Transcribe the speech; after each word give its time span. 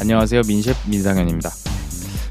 안녕하세요. 0.00 0.42
민셰프 0.46 0.78
민상현입니다. 0.88 1.50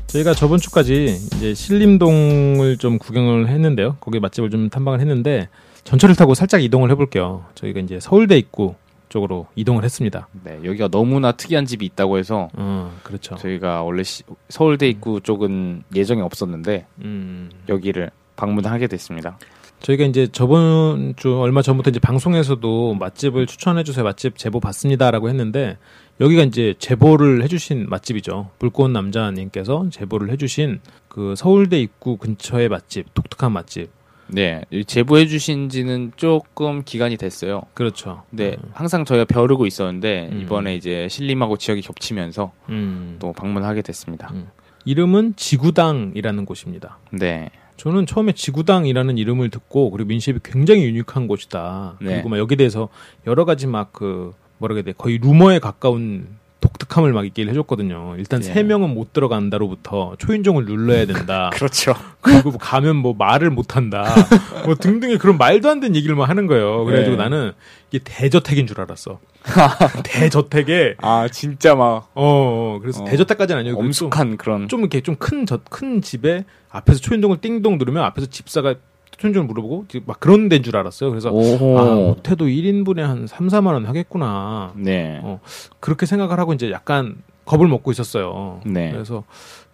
저희가 0.07 0.33
저번 0.33 0.57
주까지 0.57 1.17
이제 1.35 1.53
신림동을 1.53 2.77
좀 2.77 2.97
구경을 2.97 3.49
했는데요 3.49 3.97
거기 3.99 4.21
맛집을 4.21 4.49
좀 4.49 4.69
탐방을 4.69 5.01
했는데 5.01 5.49
전철을 5.83 6.15
타고 6.15 6.33
살짝 6.33 6.63
이동을 6.63 6.89
해볼게요 6.91 7.43
저희가 7.55 7.81
이제 7.81 7.99
서울대 7.99 8.37
입구 8.37 8.75
쪽으로 9.09 9.47
이동을 9.55 9.83
했습니다 9.83 10.29
네, 10.45 10.59
여기가 10.63 10.87
너무나 10.87 11.33
특이한 11.33 11.65
집이 11.65 11.85
있다고 11.87 12.17
해서 12.17 12.47
어 12.53 12.97
그렇죠 13.03 13.35
저희가 13.35 13.83
원래 13.83 14.01
시- 14.03 14.23
서울대 14.47 14.87
입구 14.87 15.19
쪽은 15.19 15.83
예정이 15.93 16.21
없었는데 16.21 16.85
음 17.01 17.49
여기를 17.67 18.09
방문하게 18.37 18.87
됐습니다. 18.87 19.37
저희가 19.81 20.05
이제 20.05 20.27
저번 20.31 21.13
주 21.17 21.39
얼마 21.39 21.61
전부터 21.61 21.91
이제 21.91 21.99
방송에서도 21.99 22.95
맛집을 22.95 23.45
추천해 23.45 23.83
주세요. 23.83 24.03
맛집 24.03 24.37
제보 24.37 24.59
받습니다라고 24.59 25.29
했는데 25.29 25.77
여기가 26.19 26.43
이제 26.43 26.73
제보를 26.79 27.43
해 27.43 27.47
주신 27.47 27.85
맛집이죠. 27.89 28.49
불꽃 28.59 28.89
남자님께서 28.89 29.89
제보를 29.91 30.31
해 30.31 30.37
주신 30.37 30.79
그 31.07 31.35
서울대 31.37 31.79
입구 31.79 32.17
근처의 32.17 32.69
맛집, 32.69 33.13
독특한 33.13 33.51
맛집. 33.51 33.89
네, 34.29 34.61
이 34.71 34.83
제보해 34.83 35.25
주신 35.27 35.69
지는 35.69 36.11
조금 36.17 36.83
기간이 36.83 37.15
됐어요. 37.15 37.61
그렇죠. 37.73 38.23
네, 38.29 38.57
항상 38.73 39.05
저희가 39.05 39.25
벼르고 39.25 39.65
있었는데 39.65 40.29
음. 40.31 40.41
이번에 40.41 40.75
이제 40.75 41.07
신림하고 41.09 41.57
지역이 41.57 41.81
겹치면서 41.81 42.51
음. 42.69 43.17
또 43.19 43.31
방문하게 43.31 43.83
됐습니다. 43.83 44.29
음. 44.33 44.49
이름은 44.83 45.35
지구당이라는 45.37 46.45
곳입니다. 46.45 46.97
네, 47.11 47.51
저는 47.77 48.05
처음에 48.05 48.33
지구당이라는 48.33 49.17
이름을 49.17 49.49
듣고 49.49 49.91
그리고 49.91 50.07
민셰이 50.09 50.39
굉장히 50.43 50.83
유니크한 50.85 51.27
곳이다. 51.27 51.97
네. 52.01 52.15
그리고 52.15 52.29
막 52.29 52.37
여기 52.37 52.53
에 52.53 52.57
대해서 52.57 52.89
여러 53.25 53.45
가지 53.45 53.67
막 53.67 53.91
그 53.97 54.33
뭐라 54.59 54.75
해야 54.75 54.83
돼 54.83 54.93
거의 54.93 55.17
루머에 55.17 55.59
가까운 55.59 56.27
독특함을 56.59 57.13
막 57.13 57.23
얘기를 57.25 57.49
해줬거든요. 57.51 58.15
일단 58.17 58.41
네. 58.41 58.53
세 58.53 58.63
명은 58.63 58.93
못 58.93 59.13
들어간다로부터 59.13 60.15
초인종을 60.17 60.65
눌러야 60.65 61.05
된다. 61.05 61.49
그렇죠. 61.55 61.93
그리고 62.21 62.49
뭐 62.51 62.59
가면 62.59 62.95
뭐 62.95 63.13
말을 63.13 63.49
못 63.51 63.75
한다. 63.75 64.05
뭐 64.65 64.75
등등의 64.75 65.17
그런 65.19 65.37
말도 65.37 65.69
안 65.69 65.79
되는 65.79 65.95
얘기를 65.95 66.15
막 66.15 66.27
하는 66.29 66.47
거예요. 66.47 66.83
그래가지고 66.85 67.15
네. 67.17 67.23
나는 67.23 67.51
이게 67.91 68.03
대저택인 68.03 68.65
줄 68.67 68.81
알았어. 68.81 69.19
대저택에 70.03 70.95
아 71.01 71.27
진짜 71.31 71.75
막 71.75 72.09
어, 72.15 72.75
어 72.75 72.79
그래서 72.81 73.03
어. 73.03 73.05
대저택까지는 73.05 73.61
아니고 73.61 73.77
좀- 73.77 73.85
엄숙한 73.85 74.37
그런 74.37 74.67
좀 74.67 74.81
이렇게 74.81 75.01
좀 75.01 75.15
큰 75.17 75.45
저 75.45 75.59
큰 75.69 76.01
집에 76.01 76.43
앞에서 76.69 76.99
초인종을 76.99 77.37
띵동 77.41 77.77
누르면 77.77 78.03
앞에서 78.03 78.27
집사가 78.27 78.75
초인종을 79.17 79.47
물어보고 79.47 79.85
막 80.05 80.19
그런 80.19 80.49
데인 80.49 80.63
줄 80.63 80.75
알았어요. 80.77 81.09
그래서 81.09 81.31
오호. 81.31 81.79
아, 81.79 81.95
못해도 81.95 82.45
1인분에 82.45 82.99
한 83.01 83.25
3, 83.27 83.47
4만 83.47 83.67
원 83.73 83.85
하겠구나. 83.85 84.73
네, 84.75 85.19
어, 85.23 85.39
그렇게 85.79 86.05
생각을 86.05 86.39
하고 86.39 86.53
이제 86.53 86.71
약간 86.71 87.17
겁을 87.45 87.67
먹고 87.67 87.91
있었어요. 87.91 88.61
네. 88.65 88.91
그래서 88.91 89.23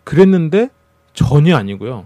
그랬는데 0.04 0.70
전혀 1.14 1.56
아니고요. 1.58 2.06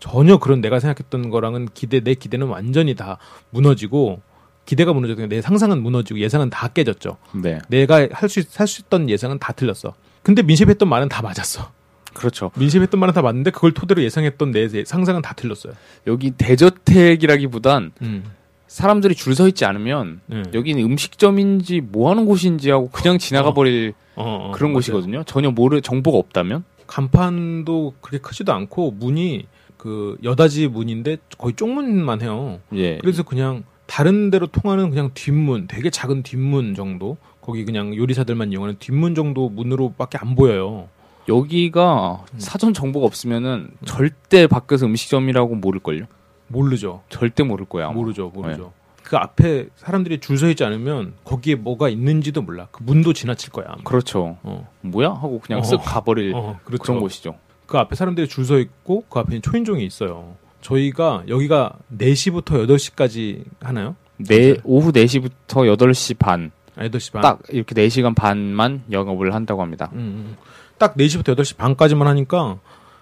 전혀 0.00 0.38
그런 0.38 0.60
내가 0.60 0.78
생각했던 0.78 1.30
거랑은 1.30 1.68
기대 1.74 2.00
내 2.00 2.14
기대는 2.14 2.46
완전히 2.46 2.94
다 2.94 3.18
무너지고 3.50 4.20
기대가 4.64 4.92
무너졌고 4.92 5.26
내 5.28 5.40
상상은 5.40 5.82
무너지고 5.82 6.20
예상은 6.20 6.50
다 6.50 6.68
깨졌죠. 6.68 7.16
네, 7.32 7.58
내가 7.68 8.06
할 8.12 8.28
수 8.28 8.42
할수 8.54 8.82
있던 8.82 9.08
예상은 9.10 9.38
다 9.38 9.52
틀렸어. 9.52 9.94
근데 10.22 10.42
민셰프 10.42 10.70
했던 10.70 10.88
말은 10.88 11.08
다 11.08 11.22
맞았어. 11.22 11.70
그렇죠. 12.18 12.50
민셰프 12.58 12.82
했던 12.82 12.98
말은 13.00 13.14
다 13.14 13.22
맞는데 13.22 13.50
그걸 13.52 13.72
토대로 13.72 14.02
예상했던 14.02 14.50
내 14.50 14.68
상상은 14.84 15.22
다 15.22 15.34
틀렸어요. 15.34 15.72
여기 16.08 16.32
대저택이라기보단 16.32 17.92
음. 18.02 18.24
사람들이 18.66 19.14
줄 19.14 19.34
서 19.34 19.46
있지 19.48 19.64
않으면 19.64 20.20
네. 20.26 20.42
여기는 20.52 20.82
음식점인지 20.84 21.80
뭐 21.80 22.10
하는 22.10 22.26
곳인지 22.26 22.70
하고 22.70 22.90
그냥 22.90 23.18
지나가 23.18 23.50
어. 23.50 23.54
버릴 23.54 23.94
어, 24.16 24.48
어, 24.48 24.52
그런 24.52 24.70
맞아요. 24.72 24.74
곳이거든요. 24.74 25.22
전혀 25.24 25.50
모르 25.50 25.80
정보가 25.80 26.18
없다면. 26.18 26.64
간판도 26.86 27.94
그렇게 28.00 28.18
크지도 28.20 28.52
않고 28.52 28.90
문이 28.92 29.46
그 29.76 30.16
여다지 30.24 30.66
문인데 30.68 31.18
거의 31.38 31.54
쪽문만 31.54 32.20
해요. 32.22 32.58
예. 32.74 32.98
그래서 32.98 33.22
그냥 33.22 33.62
다른 33.86 34.30
데로 34.30 34.48
통하는 34.48 34.90
그냥 34.90 35.10
뒷문, 35.14 35.66
되게 35.68 35.88
작은 35.90 36.22
뒷문 36.24 36.74
정도. 36.74 37.16
거기 37.40 37.64
그냥 37.64 37.94
요리사들만 37.96 38.52
이용하는 38.52 38.76
뒷문 38.78 39.14
정도 39.14 39.48
문으로밖에 39.48 40.18
안 40.20 40.34
보여요. 40.34 40.88
여기가 41.28 42.24
음. 42.32 42.38
사전 42.38 42.72
정보가 42.74 43.06
없으면은 43.06 43.70
절대 43.84 44.46
밖에서 44.46 44.86
음식점이라고 44.86 45.54
모를 45.56 45.80
걸요. 45.80 46.06
모르죠. 46.48 47.02
절대 47.08 47.42
모를 47.42 47.66
거야. 47.66 47.86
아마. 47.86 47.94
모르죠, 47.94 48.30
모르죠. 48.34 48.72
그 49.02 49.16
앞에 49.16 49.68
사람들이 49.76 50.20
줄 50.20 50.36
서 50.38 50.48
있지 50.48 50.64
않으면 50.64 51.14
거기에 51.24 51.54
뭐가 51.56 51.88
있는지도 51.88 52.42
몰라. 52.42 52.68
그 52.70 52.82
문도 52.82 53.12
지나칠 53.12 53.50
거야. 53.52 53.66
아마. 53.68 53.82
그렇죠. 53.82 54.38
어, 54.42 54.68
뭐야 54.82 55.08
하고 55.10 55.40
그냥 55.40 55.60
어. 55.60 55.62
쓱 55.62 55.80
가버릴 55.84 56.32
어, 56.36 56.58
그렇죠. 56.64 56.82
그런 56.82 57.00
곳이죠. 57.00 57.36
그 57.66 57.76
앞에 57.78 57.94
사람들이 57.96 58.28
줄 58.28 58.44
서 58.44 58.58
있고 58.58 59.04
그 59.10 59.18
앞에 59.18 59.40
초인종이 59.40 59.84
있어요. 59.84 60.34
저희가 60.62 61.24
여기가 61.28 61.74
4시부터 61.98 62.66
8시까지 62.66 63.44
하나요? 63.60 63.94
네. 64.16 64.56
오후 64.64 64.90
4시부터 64.92 65.30
8시 65.76 66.18
반. 66.18 66.50
아, 66.76 66.84
8시 66.84 67.12
반. 67.12 67.22
딱 67.22 67.40
이렇게 67.50 67.74
4시간 67.74 68.14
반만 68.14 68.82
영업을 68.90 69.34
한다고 69.34 69.62
합니다. 69.62 69.90
음, 69.92 69.98
음. 69.98 70.36
딱 70.78 70.96
4시부터 70.96 71.36
8시 71.36 71.56
반까지만 71.56 72.06
하니까 72.08 72.58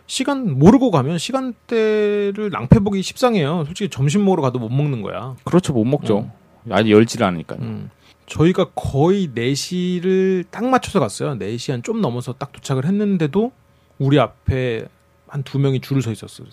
시간 0.07 0.59
모르고 0.59 0.91
가면 0.91 1.19
시간대를 1.19 2.51
낭패 2.51 2.81
보기 2.81 3.03
십상해요. 3.03 3.65
솔직히 3.67 3.91
점심 3.91 4.25
먹으러 4.25 4.43
가도 4.43 4.59
못 4.59 4.69
먹는 4.71 5.03
거야. 5.03 5.35
그렇죠. 5.45 5.73
못 5.73 5.85
먹죠. 5.85 6.19
어. 6.19 6.33
아니 6.71 6.91
열지를 6.93 7.27
않으니까요. 7.27 7.59
음. 7.61 7.91
저희가 8.27 8.71
거의 8.75 9.29
4시를 9.29 10.45
딱 10.51 10.65
맞춰서 10.65 10.99
갔어요. 11.01 11.35
4시 11.39 11.71
한 11.73 11.83
좀 11.83 12.01
넘어서 12.01 12.33
딱 12.33 12.53
도착을 12.53 12.85
했는데도 12.85 13.53
우리 13.99 14.19
앞에 14.19 14.87
한 15.29 15.43
두 15.43 15.59
명이 15.59 15.81
줄을 15.81 16.03
서 16.03 16.11
있었어요. 16.13 16.47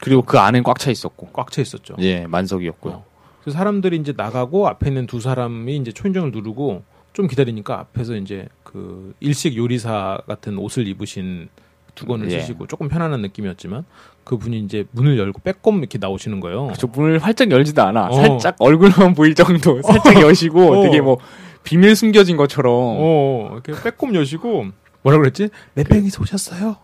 그리고 0.00 0.22
그 0.22 0.38
안엔 0.38 0.62
꽉 0.62 0.78
차 0.78 0.90
있었고. 0.90 1.28
꽉 1.32 1.50
차 1.50 1.60
있었죠. 1.62 1.96
예, 2.00 2.26
만석이었고요. 2.26 2.92
어. 2.94 3.04
그래서 3.42 3.58
사람들이 3.58 3.96
이제 3.96 4.12
나가고 4.16 4.68
앞에 4.68 4.88
있는 4.88 5.06
두 5.06 5.20
사람이 5.20 5.76
이제 5.76 5.92
초인종을 5.92 6.30
누르고 6.30 6.82
좀 7.18 7.26
기다리니까 7.26 7.80
앞에서 7.80 8.14
이제 8.14 8.46
그 8.62 9.12
일식 9.18 9.56
요리사 9.56 10.20
같은 10.28 10.56
옷을 10.56 10.86
입으신 10.86 11.48
두건을 11.96 12.30
예. 12.30 12.38
쓰시고 12.38 12.68
조금 12.68 12.88
편안한 12.88 13.22
느낌이었지만 13.22 13.84
그분이 14.22 14.60
이제 14.60 14.84
문을 14.92 15.18
열고 15.18 15.40
빼꼼 15.40 15.78
이렇게 15.78 15.98
나오시는 15.98 16.38
거예요. 16.38 16.72
저 16.78 16.86
문을 16.86 17.18
활짝 17.18 17.50
열지도 17.50 17.82
않아. 17.82 18.06
어. 18.06 18.12
살짝 18.12 18.54
얼굴만 18.60 19.14
보일 19.14 19.34
정도. 19.34 19.82
살짝 19.82 20.20
여시고 20.20 20.60
어. 20.78 20.82
되게 20.84 21.00
뭐 21.00 21.18
비밀 21.64 21.96
숨겨진 21.96 22.36
것처럼 22.36 22.72
어, 22.72 23.50
이렇게 23.54 23.72
빼꼼 23.82 24.14
여시고 24.14 24.66
뭐라 25.02 25.18
그랬지? 25.18 25.48
몇 25.74 25.88
명이서 25.90 26.22
오셨어요? 26.22 26.76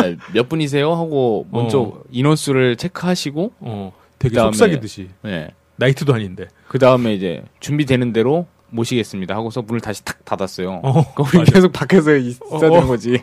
네, 0.00 0.16
몇 0.32 0.48
분이세요 0.48 0.92
하고 0.94 1.48
먼저 1.50 1.80
어. 1.80 2.02
인원수를 2.12 2.76
체크하시고 2.76 3.52
어, 3.58 3.92
되게 4.20 4.36
그다음에- 4.36 4.44
속삭이듯이 4.54 5.08
네. 5.22 5.48
나이트도 5.74 6.14
아닌데. 6.14 6.46
그 6.68 6.78
다음에 6.78 7.14
이제 7.14 7.42
준비되는 7.58 8.12
대로 8.12 8.46
모시겠습니다 8.72 9.34
하고서 9.34 9.62
문을 9.62 9.80
다시 9.80 10.04
탁 10.04 10.24
닫았어요. 10.24 10.80
어, 10.82 11.04
맞아. 11.16 11.44
계속 11.44 11.72
밖에서 11.72 12.16
있어야 12.16 12.48
어, 12.50 12.58
되는 12.58 12.78
어. 12.78 12.86
거지. 12.86 13.22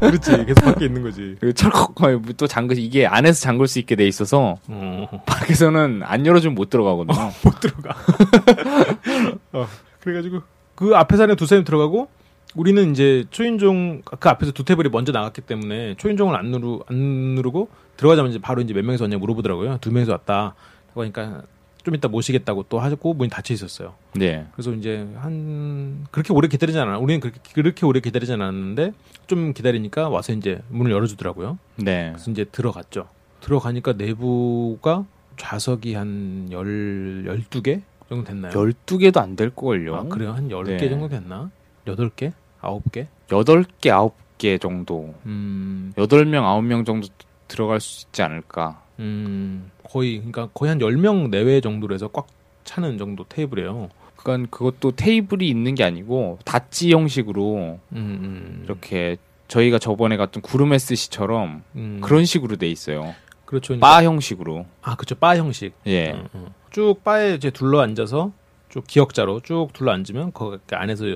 그렇지. 0.00 0.44
계속 0.46 0.64
밖에 0.64 0.86
있는 0.86 1.02
거지. 1.02 1.36
철컥 1.54 1.94
또 2.36 2.46
잠글 2.46 2.78
이게 2.78 3.06
안에서 3.06 3.40
잠글 3.40 3.68
수 3.68 3.78
있게 3.78 3.94
돼 3.94 4.06
있어서 4.08 4.58
어, 4.66 5.22
밖에서는 5.26 6.02
안 6.04 6.26
열어주면 6.26 6.54
못 6.54 6.70
들어가거든요. 6.70 7.30
못 7.44 7.60
들어가. 7.60 7.94
어, 9.52 9.66
그래가지고 10.00 10.40
그 10.74 10.96
앞에 10.96 11.16
사는 11.16 11.36
두 11.36 11.46
사람이 11.46 11.64
들어가고 11.64 12.08
우리는 12.54 12.90
이제 12.90 13.24
초인종 13.30 14.02
그 14.02 14.28
앞에서 14.28 14.52
두 14.52 14.64
테이블이 14.64 14.88
먼저 14.88 15.12
나갔기 15.12 15.42
때문에 15.42 15.94
초인종을 15.96 16.34
안 16.34 16.46
누르 16.46 16.78
안 16.86 16.96
누르고 16.96 17.68
들어가자마자 17.96 18.38
바로 18.40 18.62
이제 18.62 18.72
몇 18.74 18.84
명이서 18.84 19.04
왔냐 19.04 19.18
물어보더라고요. 19.18 19.78
두 19.80 19.92
명이서 19.92 20.12
왔다. 20.12 20.54
그러니까 20.94 21.42
좀 21.82 21.94
이따 21.94 22.08
모시겠다고 22.08 22.64
또 22.68 22.78
하고 22.80 23.14
문이 23.14 23.30
닫혀 23.30 23.54
있었어요. 23.54 23.94
네. 24.14 24.46
그래서 24.52 24.72
이제 24.72 25.06
한 25.16 26.06
그렇게 26.10 26.32
오래 26.32 26.48
기다리지 26.48 26.78
않아. 26.78 26.98
우리는 26.98 27.20
그렇게 27.20 27.40
그렇게 27.54 27.86
오래 27.86 28.00
기다리지 28.00 28.32
않았는데 28.32 28.92
좀 29.26 29.52
기다리니까 29.52 30.08
와서 30.08 30.32
이제 30.32 30.60
문을 30.68 30.90
열어주더라고요. 30.92 31.58
네. 31.76 32.10
그래서 32.12 32.30
이제 32.30 32.44
들어갔죠. 32.44 33.08
들어가니까 33.40 33.94
내부가 33.94 35.04
좌석이 35.38 35.94
한 35.94 36.48
열, 36.52 37.24
12개 37.26 37.80
정도 38.08 38.24
됐나요? 38.24 38.52
12개도 38.52 39.16
안 39.18 39.36
될 39.36 39.50
걸요. 39.50 39.96
아, 39.96 40.02
그래요? 40.04 40.32
한 40.32 40.48
10개 40.48 40.78
네. 40.78 40.88
정도 40.90 41.08
됐나? 41.08 41.50
8개? 41.86 42.32
아홉 42.60 42.90
개? 42.92 43.08
여덟 43.32 43.64
개 43.80 43.90
아홉 43.90 44.16
개 44.36 44.58
정도. 44.58 45.14
음, 45.24 45.92
여덟 45.96 46.26
명 46.26 46.44
아홉 46.46 46.62
명 46.64 46.84
정도 46.84 47.08
들어갈 47.48 47.80
수 47.80 48.06
있지 48.06 48.22
않을까. 48.22 48.82
음, 49.00 49.70
거의 49.84 50.18
그러니까 50.18 50.48
거의 50.54 50.68
한 50.70 50.78
10명 50.78 51.30
내외 51.30 51.60
정도로 51.60 51.94
해서 51.94 52.08
꽉 52.08 52.26
차는 52.64 52.98
정도 52.98 53.24
테이블이에요. 53.28 53.88
그건 54.16 54.48
그것도 54.50 54.92
테이블이 54.92 55.48
있는 55.48 55.74
게 55.74 55.82
아니고 55.82 56.38
다찌 56.44 56.92
형식으로 56.92 57.78
음, 57.92 57.96
음. 57.96 58.60
이렇게 58.64 59.16
저희가 59.48 59.78
저번에 59.78 60.16
갔던 60.16 60.42
구름 60.42 60.72
SC처럼 60.74 61.62
음, 61.74 62.00
그런 62.02 62.24
식으로 62.24 62.56
돼 62.56 62.68
있어요. 62.68 63.14
그렇죠. 63.46 63.68
그러니까- 63.68 63.86
바 63.88 64.04
형식으로. 64.04 64.66
아, 64.82 64.94
그렇죠. 64.94 65.14
바 65.16 65.36
형식. 65.36 65.72
예. 65.86 66.12
음, 66.12 66.28
음. 66.34 66.46
쭉 66.70 67.02
바에 67.02 67.34
이제 67.34 67.50
둘러 67.50 67.80
앉아서 67.80 68.30
쭉 68.68 68.86
기역자로 68.86 69.40
쭉 69.40 69.68
둘러 69.72 69.90
앉으면 69.92 70.32
거기 70.32 70.58
안에서 70.70 71.06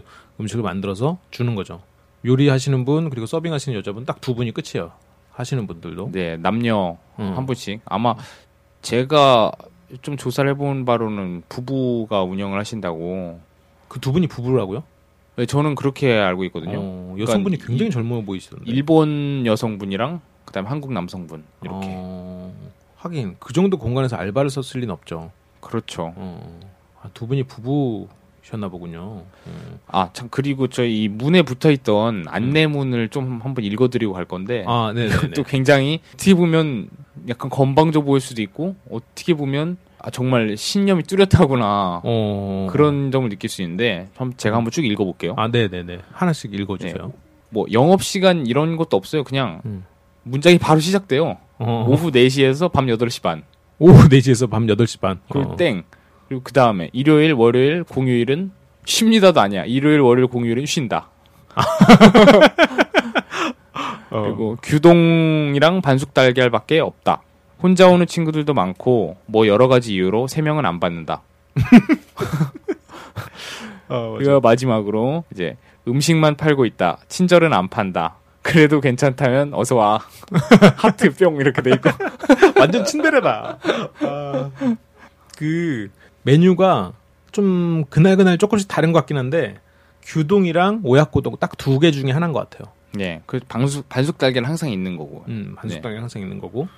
음식을 0.40 0.64
만들어서 0.64 1.19
주는 1.31 1.54
거죠. 1.54 1.81
요리하시는 2.25 2.84
분 2.86 3.10
그리고 3.10 3.26
서빙하시는 3.26 3.78
여자분 3.78 4.04
딱 4.06 4.20
두 4.20 4.34
분이 4.34 4.52
끝이에요. 4.52 4.90
하시는 5.34 5.66
분들도. 5.66 6.10
네, 6.12 6.36
남녀 6.36 6.96
음. 7.19 7.36
한 7.36 7.46
분씩. 7.46 7.81
아마 7.84 8.14
제가 8.82 9.52
좀 10.02 10.16
조사를 10.16 10.48
해본 10.50 10.84
바로는 10.84 11.42
부부가 11.48 12.22
운영을 12.22 12.58
하신다고. 12.58 13.40
그 13.88 14.00
두 14.00 14.12
분이 14.12 14.26
부부라고요? 14.26 14.82
네, 15.36 15.46
저는 15.46 15.75
그렇게 15.75 16.12
알고 16.12 16.44
있거든요. 16.44 16.78
어, 16.81 17.16
여성분이 17.19 17.56
그러니까 17.56 17.66
굉장히 17.66 17.88
이- 17.88 17.92
젊어 17.92 18.22
보이시던데. 18.22 18.64
일본 18.70 19.44
여성분이랑 19.46 20.20
그다음에 20.44 20.69
한국 20.69 20.92
남성분 20.92 21.44
이렇게. 21.62 21.86
어, 21.90 22.52
하긴 22.96 23.36
그 23.38 23.52
정도 23.52 23.76
공간에서 23.78 24.16
알바를 24.16 24.50
썼을 24.50 24.81
리는 24.82 24.92
없죠. 24.92 25.31
그렇죠. 25.60 26.12
어, 26.16 26.60
아, 27.02 27.08
두 27.14 27.26
분이 27.26 27.44
부부 27.44 28.08
셨나 28.44 28.69
보군요. 28.69 29.23
음. 29.46 29.79
아, 29.87 30.11
참 30.12 30.29
그리고 30.31 30.69
저희 30.69 31.05
이 31.05 31.08
문에 31.08 31.43
붙어 31.43 31.70
있던 31.70 32.26
안내문을 32.29 33.08
좀 33.08 33.41
한번 33.43 33.64
읽어 33.64 33.88
드리고 33.88 34.12
갈 34.12 34.26
건데 34.26 34.64
아, 34.67 34.93
네, 34.94 35.08
네, 35.08 35.31
또 35.32 35.43
굉장히 35.43 36.00
어떻게 36.12 36.35
보면 36.35 36.88
약간 37.29 37.49
건방져 37.49 38.02
보일 38.02 38.20
수도 38.20 38.43
있고 38.43 38.76
어떻게 38.91 39.32
보면 39.32 39.79
아, 39.99 40.11
정말 40.11 40.58
신념이 40.58 41.05
뚜렷하구나 41.05 42.02
어, 42.05 42.69
그런 42.70 43.11
점을 43.11 43.26
느낄 43.31 43.49
수 43.49 43.62
있는데 43.62 44.08
한번 44.14 44.37
제가 44.37 44.56
한번 44.56 44.70
쭉 44.70 44.85
읽어볼게요. 44.85 45.35
아, 45.38 45.49
네, 45.49 45.69
네, 45.69 45.82
네. 45.82 46.00
하나씩 46.12 46.52
읽어주세요. 46.52 47.12
뭐 47.49 47.67
영업 47.73 48.02
시간 48.02 48.46
이런 48.46 48.76
것도 48.76 48.96
없어요. 48.99 49.25
그냥 49.25 49.62
음. 49.64 49.85
문장이 50.25 50.58
바로 50.58 50.81
시작돼요. 50.81 51.38
어, 51.58 51.87
오후 51.88 52.11
4시에서 52.11 52.70
밤 52.70 52.87
8시 52.87 53.23
반. 53.23 53.43
오후 53.79 54.08
4시에서 54.08 54.50
밤 54.50 54.67
8시 54.67 55.00
반. 55.00 55.20
그리고 55.31 55.52
어. 55.52 55.56
땡. 55.56 55.85
그리고 56.34 56.42
그 56.42 56.52
다음에 56.52 56.90
일요일, 56.92 57.32
월요일, 57.32 57.84
공휴일은 57.84 58.50
쉽니다도 58.84 59.40
아니야. 59.40 59.64
일요일, 59.64 60.00
월요일, 60.00 60.26
공휴일은 60.26 60.66
쉰다. 60.66 61.08
어. 64.10 64.22
그리고 64.22 64.56
규동이랑 64.60 65.81
반숙 65.81 66.12
달걀밖에 66.12 66.81
없다. 66.81 67.22
혼자 67.62 67.88
오는 67.88 68.04
친구들도 68.04 68.52
많고 68.52 69.16
뭐 69.26 69.46
여러 69.46 69.69
가지 69.69 69.94
이유로 69.94 70.26
세 70.26 70.42
명은 70.42 70.66
안 70.66 70.81
받는다. 70.81 71.22
어. 73.88 74.16
그리고 74.19 74.40
마지막으로 74.40 75.22
이제 75.32 75.56
음식만 75.86 76.36
팔고 76.36 76.66
있다. 76.66 76.98
친절은 77.06 77.52
안 77.52 77.69
판다. 77.69 78.16
그래도 78.42 78.81
괜찮다면 78.81 79.54
어서 79.54 79.76
와. 79.76 80.00
하트 80.76 81.14
뿅 81.14 81.36
이렇게 81.36 81.62
돼 81.62 81.70
있고. 81.75 81.90
완전 82.58 82.84
친데레다. 82.84 83.58
아, 84.00 84.50
그 85.36 85.90
메뉴가 86.24 86.92
좀 87.32 87.84
그날 87.88 88.16
그날 88.16 88.36
조금씩 88.38 88.68
다른 88.68 88.92
것 88.92 88.98
같긴 89.00 89.16
한데 89.16 89.60
규동이랑 90.02 90.80
오야코동 90.84 91.36
딱 91.38 91.52
두 91.56 91.78
개 91.80 91.90
중에 91.90 92.10
하나인 92.10 92.32
것 92.32 92.48
같아요. 92.50 92.72
예. 93.00 93.22
그 93.26 93.40
반숙 93.48 93.88
반숙 93.88 94.18
달걀은 94.18 94.46
항상 94.46 94.70
있는 94.70 94.96
거고. 94.96 95.24
음, 95.28 95.54
반숙당이 95.56 95.96
항상 95.98 96.22
있는 96.22 96.38
거고 96.40 96.68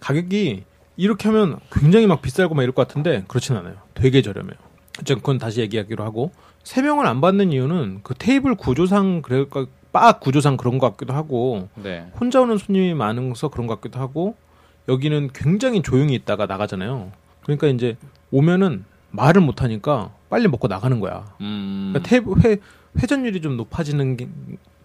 가격이 0.00 0.64
이렇게 0.96 1.28
하면 1.28 1.58
굉장히 1.72 2.06
막 2.06 2.20
비싸고 2.22 2.54
막 2.54 2.62
이럴 2.62 2.72
것 2.74 2.86
같은데 2.86 3.24
그렇진 3.28 3.56
않아요. 3.56 3.74
되게 3.94 4.20
저렴해요. 4.22 4.56
어쨌든 5.00 5.16
그건 5.16 5.38
다시 5.38 5.60
얘기하기로 5.60 6.04
하고 6.04 6.32
세 6.64 6.82
명을 6.82 7.06
안 7.06 7.20
받는 7.20 7.52
이유는 7.52 8.00
그 8.02 8.14
테이블 8.14 8.54
구조상 8.56 9.22
그럴까 9.22 9.66
바 9.92 10.12
구조상 10.18 10.56
그런 10.56 10.78
것 10.78 10.90
같기도 10.92 11.12
하고 11.14 11.68
네. 11.74 12.06
혼자 12.18 12.40
오는 12.40 12.56
손님이 12.58 12.94
많아서 12.94 13.48
그런 13.48 13.66
것 13.66 13.76
같기도 13.80 14.00
하고 14.00 14.36
여기는 14.88 15.30
굉장히 15.34 15.82
조용히 15.82 16.14
있다가 16.14 16.46
나가잖아요. 16.46 17.12
그러니까 17.42 17.66
이제 17.68 17.96
오면은 18.30 18.84
말을 19.12 19.40
못 19.42 19.62
하니까 19.62 20.12
빨리 20.28 20.48
먹고 20.48 20.68
나가는 20.68 20.98
거야. 21.00 21.34
음. 21.40 21.92
그러니까 21.94 22.46
회 22.48 22.56
회전율이 23.00 23.40
좀 23.40 23.56
높아지는 23.56 24.16
게, 24.16 24.28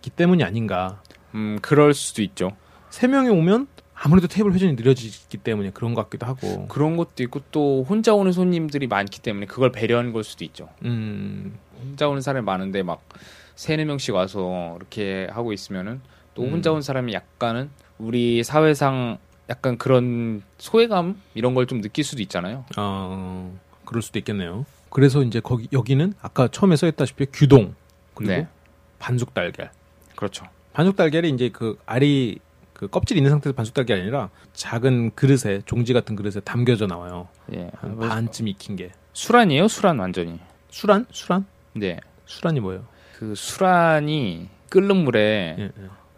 기 0.01 0.09
때문이 0.09 0.43
아닌가. 0.43 1.01
음, 1.35 1.59
그럴 1.61 1.93
수도 1.93 2.21
있죠. 2.21 2.51
세 2.89 3.07
명이 3.07 3.29
오면 3.29 3.67
아무래도 3.93 4.27
테이블 4.27 4.53
회전이 4.53 4.73
느려지기 4.73 5.37
때문에 5.39 5.71
그런 5.71 5.93
것 5.93 6.03
같기도 6.03 6.25
하고. 6.25 6.67
그런 6.67 6.97
것도 6.97 7.23
있고 7.23 7.41
또 7.51 7.83
혼자 7.89 8.13
오는 8.13 8.31
손님들이 8.31 8.87
많기 8.87 9.21
때문에 9.21 9.45
그걸 9.47 9.71
배려한 9.71 10.13
걸 10.13 10.23
수도 10.23 10.45
있죠. 10.45 10.69
음, 10.85 11.57
혼자 11.81 12.07
오는 12.07 12.21
사람이 12.21 12.45
많은데 12.45 12.83
막 12.83 13.01
세네 13.55 13.85
명씩 13.85 14.13
와서 14.13 14.75
이렇게 14.77 15.27
하고 15.31 15.51
있으면은 15.51 15.99
또 16.35 16.43
음. 16.43 16.51
혼자 16.53 16.71
온 16.71 16.81
사람이 16.81 17.13
약간은 17.13 17.71
우리 17.97 18.43
사회상 18.43 19.17
약간 19.49 19.77
그런 19.77 20.43
소외감 20.59 21.19
이런 21.33 21.55
걸 21.55 21.65
좀 21.65 21.81
느낄 21.81 22.03
수도 22.03 22.21
있잖아요. 22.21 22.65
어, 22.77 23.57
그럴 23.87 24.01
수도 24.01 24.19
있겠네요. 24.19 24.65
그래서 24.89 25.23
이제 25.23 25.39
거기 25.39 25.67
여기는 25.71 26.13
아까 26.21 26.47
처음에 26.47 26.75
써있다시피 26.75 27.27
규동 27.33 27.73
그리고 28.13 28.33
네. 28.33 28.47
반숙 28.99 29.33
달걀. 29.33 29.71
그렇죠. 30.15 30.45
반숙 30.73 30.95
달걀이 30.95 31.29
이제 31.29 31.49
그 31.49 31.79
알이 31.85 32.39
그 32.73 32.87
껍질 32.87 33.17
있는 33.17 33.31
상태에서 33.31 33.55
반숙 33.55 33.73
달걀이 33.73 34.01
아니라 34.01 34.29
작은 34.53 35.15
그릇에 35.15 35.61
종지 35.65 35.93
같은 35.93 36.15
그릇에 36.15 36.41
담겨져 36.43 36.85
나와요. 36.85 37.27
예. 37.55 37.71
한 37.77 37.97
반쯤 37.97 38.49
익힌 38.49 38.75
게. 38.75 38.91
술안이에요, 39.13 39.67
술안 39.67 39.99
완전히. 39.99 40.39
수란? 40.69 41.05
수란? 41.11 41.45
네. 41.73 41.99
수란이 42.25 42.59
뭐예요? 42.59 42.83
그 43.17 43.33
술안이 43.35 44.49
끓는 44.69 44.97
물에 44.97 45.55
예, 45.57 45.63
예. 45.63 45.71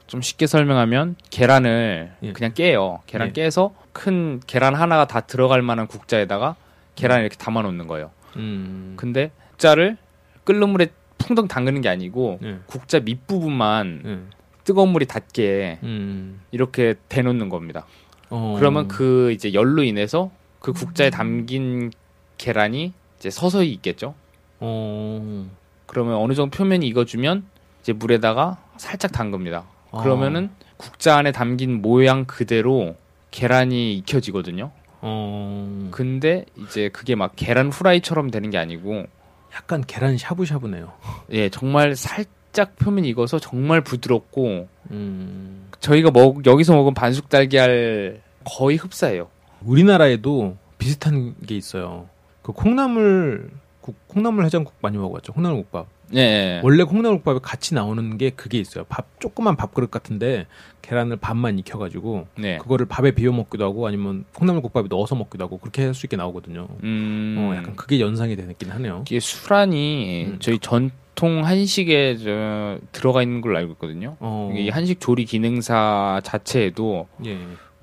좀 0.08 0.22
쉽게 0.22 0.48
설명하면 0.48 1.16
계란을 1.30 2.14
예. 2.24 2.34
그냥 2.34 2.54
깨요. 2.54 3.02
계란 3.06 3.30
예. 3.30 3.32
깨서 3.32 3.74
큰 3.94 4.42
계란 4.48 4.74
하나가 4.76 5.06
다 5.06 5.22
들어갈 5.22 5.62
만한 5.62 5.88
국자에다가 5.88 6.56
계란을 7.00 7.24
이렇게 7.24 7.38
담아 7.38 7.62
놓는 7.62 7.88
거예요. 7.88 8.12
음. 8.36 8.94
근데 8.98 9.32
국자를 9.52 9.98
끓는 10.44 10.70
물에 10.70 10.88
풍덩 11.18 11.48
담그는 11.48 11.82
게 11.82 11.90
아니고 11.90 12.40
예. 12.44 12.60
국자 12.66 13.00
밑부분만 13.00 14.04
예. 14.06 14.20
뜨거운 14.64 14.90
물이 14.90 15.06
닿게 15.06 15.80
음. 15.84 16.42
이렇게 16.52 16.96
대놓는 17.10 17.50
겁니다. 17.50 17.86
어. 18.30 18.56
그러면 18.58 18.88
그 18.88 19.32
이제 19.32 19.54
열로 19.54 19.84
인해서 19.84 20.32
그 20.60 20.74
국자에 20.74 21.10
담긴 21.10 21.92
계란이 22.38 22.94
이제 23.18 23.30
서서히 23.30 23.72
익겠죠. 23.74 24.14
어. 24.60 25.50
그러면 25.86 26.16
어느 26.16 26.34
정도 26.34 26.56
표면이 26.56 26.88
익어주면 26.88 27.46
이제 27.82 27.94
물에다가 27.94 28.58
살짝 28.78 29.12
담급니다. 29.12 29.66
아. 29.92 30.04
그러면은 30.04 30.50
국자 30.78 31.18
안에 31.18 31.32
담긴 31.32 31.82
모양 31.82 32.26
그대로 32.26 32.96
계란이 33.32 33.96
익혀지거든요. 33.98 34.72
어. 35.02 35.90
근데 35.92 36.46
이제 36.58 36.90
그게 36.90 37.16
막 37.16 37.34
계란 37.36 37.70
후라이처럼 37.70 38.32
되는 38.32 38.50
게 38.50 38.58
아니고 38.58 39.06
약간 39.54 39.84
계란 39.86 40.18
샤브샤브네요. 40.18 40.92
예 41.32 41.50
정말 41.50 41.96
살짝 41.96 42.76
표면이 42.78 43.08
익어서 43.10 43.40
정말 43.40 43.82
부드럽고 43.82 44.68
음. 44.92 45.70
저희가 45.80 46.12
먹 46.12 46.46
여기서 46.46 46.76
먹은 46.76 46.94
반숙 46.94 47.30
달걀 47.30 48.22
거의 48.44 48.78
흡사해요. 48.78 49.30
우리나라에도 49.64 50.58
비슷한 50.78 51.36
게 51.46 51.56
있어요. 51.56 52.08
그 52.42 52.52
콩나물 52.52 53.52
국, 53.82 53.96
콩나물 54.08 54.46
해장국 54.46 54.74
많이 54.82 54.98
먹어봤죠. 54.98 55.34
콩나물 55.34 55.64
국밥. 55.64 55.88
예, 56.16 56.20
예. 56.20 56.62
원래 56.64 56.84
콩나물국밥에 56.84 57.40
같이 57.42 57.76
나오는 57.76 58.18
게 58.18 58.32
그게 58.32 58.58
있어요. 58.60 58.84
밥 58.90 59.20
조그만 59.20 59.56
밥그릇 59.56 59.92
같은데 59.92 60.48
계란을 60.82 61.18
반만 61.18 61.60
익혀가지고 61.60 62.28
네. 62.38 62.58
그거를 62.58 62.86
밥에 62.88 63.12
비벼 63.12 63.32
먹기도 63.32 63.64
하고 63.66 63.88
아니면 63.88 64.26
콩나물국밥에 64.34 64.88
넣어서 64.90 65.16
먹기도 65.16 65.44
하고 65.44 65.58
그렇게 65.58 65.84
할 65.84 65.94
수 65.94 66.06
있게 66.06 66.16
나오거든요. 66.18 66.68
음, 66.84 67.36
어, 67.38 67.56
약간 67.56 67.76
그게 67.76 68.00
연상이 68.00 68.36
되긴 68.36 68.72
하네요. 68.72 69.04
이게 69.08 69.20
수란이 69.20 70.26
음. 70.28 70.38
저희 70.40 70.58
전통 70.60 71.46
한식에 71.46 72.18
저 72.18 72.80
들어가 72.92 73.22
있는 73.22 73.42
걸로 73.42 73.58
알고 73.58 73.74
있거든요. 73.74 74.16
어, 74.20 74.52
이게 74.58 74.70
한식 74.72 75.00
조리 75.00 75.26
기능사 75.26 76.22
자체에도 76.24 77.08
예. 77.26 77.38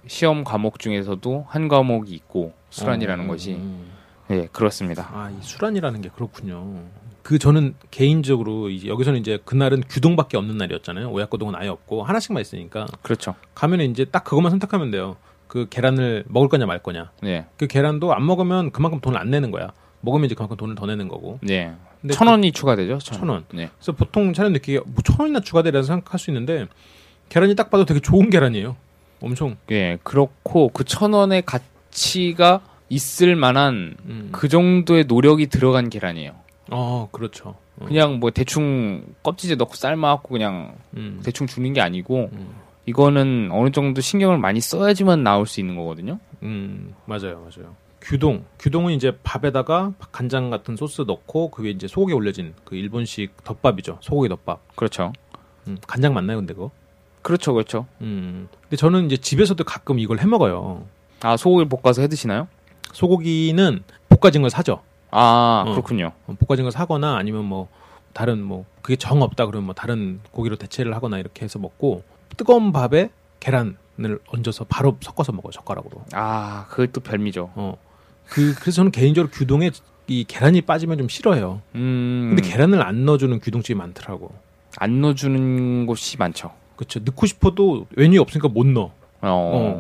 시험 0.07 0.45
과목 0.45 0.79
중에서도 0.79 1.47
한 1.49 1.69
과목이 1.69 2.15
있고 2.15 2.53
수란이라는 2.71 3.25
어, 3.25 3.29
것이 3.29 3.55
음. 3.55 3.87
예 4.31 4.49
그렇습니다. 4.51 5.09
아, 5.13 5.31
이 5.31 5.37
수란이라는 5.43 6.01
게 6.01 6.09
그렇군요. 6.09 6.83
그 7.27 7.41
저는 7.41 7.75
개인적으로 7.91 8.71
이제 8.71 8.87
여기서는 8.87 9.19
이제 9.19 9.41
그날은 9.45 9.83
규동밖에 9.89 10.37
없는 10.37 10.59
날이었잖아요. 10.59 11.11
오야코동은 11.11 11.57
아예 11.57 11.67
없고 11.67 12.05
하나씩만 12.05 12.41
있으니까 12.41 12.87
그렇죠. 13.03 13.35
가면 13.57 13.81
이제 13.81 14.05
딱 14.05 14.23
그것만 14.23 14.51
선택하면 14.51 14.93
돼요. 14.93 15.17
그 15.49 15.67
계란을 15.69 16.23
먹을 16.29 16.49
거냐 16.49 16.67
말 16.67 16.81
거냐. 16.81 17.11
네, 17.23 17.47
그 17.57 17.67
계란도 17.67 18.15
안 18.15 18.25
먹으면 18.25 18.71
그만큼 18.71 19.01
돈을 19.01 19.19
안 19.19 19.31
내는 19.31 19.51
거야. 19.51 19.73
먹으면 20.03 20.27
이제 20.27 20.37
그만큼 20.37 20.57
돈을 20.57 20.77
더 20.77 20.87
내는 20.87 21.09
거고. 21.09 21.41
네, 21.43 21.75
근데 22.01 22.15
천 22.15 22.29
원이 22.29 22.53
추가되죠. 22.53 22.99
천, 22.99 23.19
천 23.19 23.29
원. 23.29 23.45
네. 23.53 23.71
그래서 23.77 23.91
보통 23.91 24.33
차량 24.33 24.53
느끼기가 24.53 24.85
뭐천 24.87 25.17
원이나 25.19 25.41
추가되라 25.41 25.83
생각할 25.83 26.21
수 26.21 26.31
있는데 26.31 26.69
계란이 27.29 27.57
딱 27.57 27.71
봐도 27.73 27.85
되게 27.85 27.99
좋은 27.99 28.31
계란이에요. 28.31 28.77
엄청 29.21 29.57
예, 29.73 29.99
그렇고 30.05 30.69
그 30.69 30.85
천 30.85 31.13
원의 31.13 31.43
가치가 31.43 32.61
있을 32.89 33.35
만한 33.35 33.97
음. 34.05 34.29
그 34.31 34.49
정도의 34.49 35.07
노력이 35.09 35.49
들어간 35.49 35.91
계란이에요. 35.91 36.46
어 36.71 37.09
그렇죠. 37.13 37.55
어. 37.79 37.85
그냥 37.87 38.19
뭐 38.19 38.31
대충 38.31 39.05
껍질에 39.23 39.57
넣고 39.57 39.75
삶아갖고 39.75 40.29
그냥 40.29 40.75
음. 40.97 41.21
대충 41.25 41.47
주는 41.47 41.73
게 41.73 41.81
아니고 41.81 42.31
음. 42.33 42.55
이거는 42.87 43.51
어느 43.53 43.71
정도 43.71 44.01
신경을 44.01 44.39
많이 44.39 44.61
써야지만 44.61 45.23
나올 45.23 45.47
수 45.47 45.61
있는 45.61 45.77
거거든요. 45.77 46.19
음, 46.43 46.95
맞아요, 47.05 47.41
맞아요. 47.41 47.75
규동, 48.01 48.45
규동은 48.61 48.93
이제 48.93 49.19
밥에다가 49.25 49.93
간장 50.13 50.51
같은 50.51 50.77
소스 50.77 51.03
넣고 51.03 51.51
그 51.51 51.65
위에 51.65 51.71
이제 51.71 51.89
소고기 51.89 52.13
올려진 52.13 52.55
그 52.65 52.77
일본식 52.77 53.43
덮밥이죠. 53.43 53.99
소고기 54.01 54.29
덮밥. 54.29 54.77
그렇죠. 54.77 55.13
음, 55.67 55.77
간장 55.87 56.15
맞나요, 56.15 56.37
근데 56.37 56.55
그거? 56.55 56.71
그렇죠, 57.23 57.53
그렇죠. 57.53 57.87
음. 58.01 58.49
근데 58.63 58.77
저는 58.77 59.07
이제 59.07 59.17
집에서도 59.17 59.63
가끔 59.65 59.99
이걸 59.99 60.21
해 60.21 60.27
먹어요. 60.27 60.87
아 61.23 61.37
소고기 61.37 61.69
볶아서 61.69 62.03
해 62.03 62.09
드시나요? 62.09 62.47
소고기는 62.93 63.83
볶아진 64.09 64.43
걸 64.43 64.51
사죠. 64.51 64.83
아 65.11 65.65
어. 65.67 65.71
그렇군요. 65.73 66.13
어, 66.27 66.37
볶아진 66.47 66.65
걸 66.65 66.73
사거나 66.73 67.17
아니면 67.17 67.45
뭐 67.45 67.69
다른 68.13 68.43
뭐 68.43 68.65
그게 68.83 68.97
정 68.97 69.23
없다 69.23 69.47
그러면 69.47 69.67
뭐 69.67 69.75
다른 69.75 70.21
고기로 70.31 70.57
대체를 70.57 70.95
하거나 70.95 71.19
이렇게 71.19 71.45
해서 71.45 71.59
먹고 71.59 72.03
뜨거운 72.37 72.73
밥에 72.73 73.11
계란을 73.41 74.19
얹어서 74.29 74.65
바로 74.69 74.97
섞어서 75.01 75.33
먹어요 75.33 75.53
젓가락으로. 75.53 76.03
아 76.13 76.67
그게 76.69 76.91
또 76.93 77.01
별미죠. 77.01 77.51
어. 77.55 77.77
그 78.27 78.55
그래서 78.55 78.77
저는 78.77 78.91
개인적으로 78.91 79.31
규동에 79.31 79.71
이 80.09 80.25
계란이 80.25 80.63
빠지면 80.63 80.99
좀 80.99 81.09
싫어해요. 81.09 81.63
음. 81.75 82.35
근데 82.35 82.49
계란을 82.49 82.83
안 82.83 83.05
넣어주는 83.05 83.39
규동집이 83.41 83.77
많더라고. 83.77 84.33
안 84.79 85.01
넣어주는 85.01 85.87
곳이 85.87 86.17
많죠. 86.19 86.53
그렇죠. 86.77 87.01
넣고 87.01 87.27
싶어도 87.27 87.87
메뉴 87.97 88.21
없으니까 88.21 88.49
못 88.49 88.67
넣어. 88.67 88.93
어. 89.23 89.29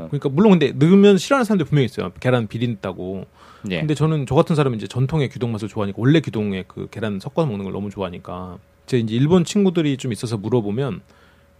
어. 0.02 0.07
그러니까 0.11 0.28
물론 0.28 0.59
근데 0.59 0.73
넣으면 0.73 1.19
싫어하는 1.19 1.45
사람들 1.45 1.66
분명히 1.66 1.85
있어요. 1.87 2.11
계란 2.21 2.47
비린다고. 2.47 3.25
예. 3.71 3.78
근데 3.81 3.95
저는 3.95 4.26
저 4.26 4.35
같은 4.35 4.55
사람은 4.57 4.76
이제 4.78 4.87
전통의 4.87 5.28
규동 5.28 5.52
맛을 5.52 5.69
좋아하니까 5.69 5.97
원래 6.00 6.21
규동에 6.21 6.64
그 6.69 6.88
계란 6.90 7.19
섞어서 7.21 7.47
먹는 7.49 7.64
걸 7.64 7.73
너무 7.73 7.90
좋아하니까 7.90 8.59
제 8.87 8.99
이제 8.99 9.14
일본 9.14 9.45
친구들이 9.45 9.97
좀 9.97 10.12
있어서 10.12 10.37
물어보면 10.37 11.00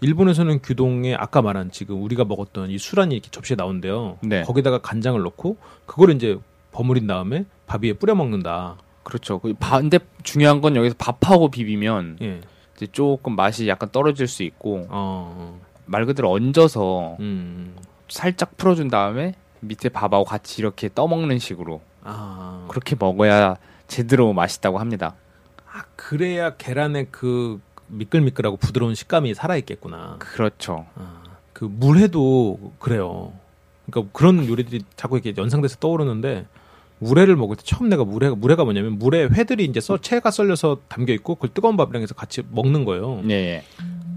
일본에서는 0.03 0.61
규동에 0.63 1.15
아까 1.15 1.43
말한 1.43 1.71
지금 1.71 2.03
우리가 2.03 2.25
먹었던 2.25 2.71
이 2.71 2.79
수란이 2.79 3.15
이렇게 3.15 3.31
접시에 3.31 3.57
나온대요. 3.57 4.19
네. 4.23 4.43
거기다가 4.43 4.79
간장을 4.79 5.21
넣고 5.23 5.57
그거를 5.87 6.15
이제 6.15 6.39
버무린 6.73 7.07
다음에 7.07 7.45
밥 7.67 7.83
위에 7.83 7.95
뿌려 7.95 8.15
먹는다. 8.15 8.77
그렇죠. 9.03 9.39
그 9.39 9.55
바- 9.59 9.81
근데 9.81 9.99
중요한 10.23 10.61
건 10.61 10.77
여기서 10.77 10.97
밥하고 10.99 11.51
비비면 11.51 12.19
예. 12.23 12.41
이제 12.77 12.87
조금 12.93 13.35
맛이 13.37 13.67
약간 13.69 13.89
떨어질 13.91 14.27
수 14.29 14.43
있고 14.43 14.87
어. 14.91 15.61
말 15.87 16.05
그대로 16.07 16.31
얹어서 16.33 17.17
음. 17.21 17.77
살짝 18.09 18.57
풀어준 18.57 18.89
다음에 18.89 19.35
밑에 19.61 19.89
밥하고 19.89 20.25
같이 20.25 20.61
이렇게 20.61 20.89
떠먹는 20.93 21.39
식으로 21.39 21.81
아. 22.03 22.67
그렇게 22.69 22.95
먹어야 22.99 23.57
제대로 23.89 24.33
맛있다고 24.33 24.79
합니다. 24.79 25.15
아, 25.73 25.85
그래야 25.97 26.57
계란의 26.57 27.09
그 27.11 27.61
미끌미끌하고 27.89 28.57
부드러운 28.57 28.95
식감이 28.95 29.35
살아있겠구나. 29.35 30.17
그렇죠. 30.19 30.87
아, 30.97 31.23
그 31.53 31.65
물회도 31.65 32.75
그래요. 32.79 33.33
그러니까 33.87 34.11
그런 34.13 34.47
요리들이 34.47 34.83
자꾸 34.97 35.17
이렇게 35.17 35.35
연상돼서 35.41 35.77
떠오르는데 35.77 36.47
물회를 36.99 37.37
먹을 37.37 37.57
때 37.57 37.63
처음 37.65 37.89
내가 37.89 38.05
물회가 38.05 38.35
물회가 38.35 38.65
뭐냐면 38.65 38.99
물에 38.99 39.25
회들이 39.25 39.65
이제 39.65 39.81
써 39.81 39.99
채가 39.99 40.31
썰려서 40.31 40.81
담겨 40.89 41.13
있고 41.13 41.35
그걸 41.35 41.51
뜨거운 41.53 41.77
밥이랑 41.77 42.03
해서 42.03 42.15
같이 42.15 42.43
먹는 42.51 42.85
거예요. 42.85 43.23
예, 43.29 43.35
예. 43.35 43.65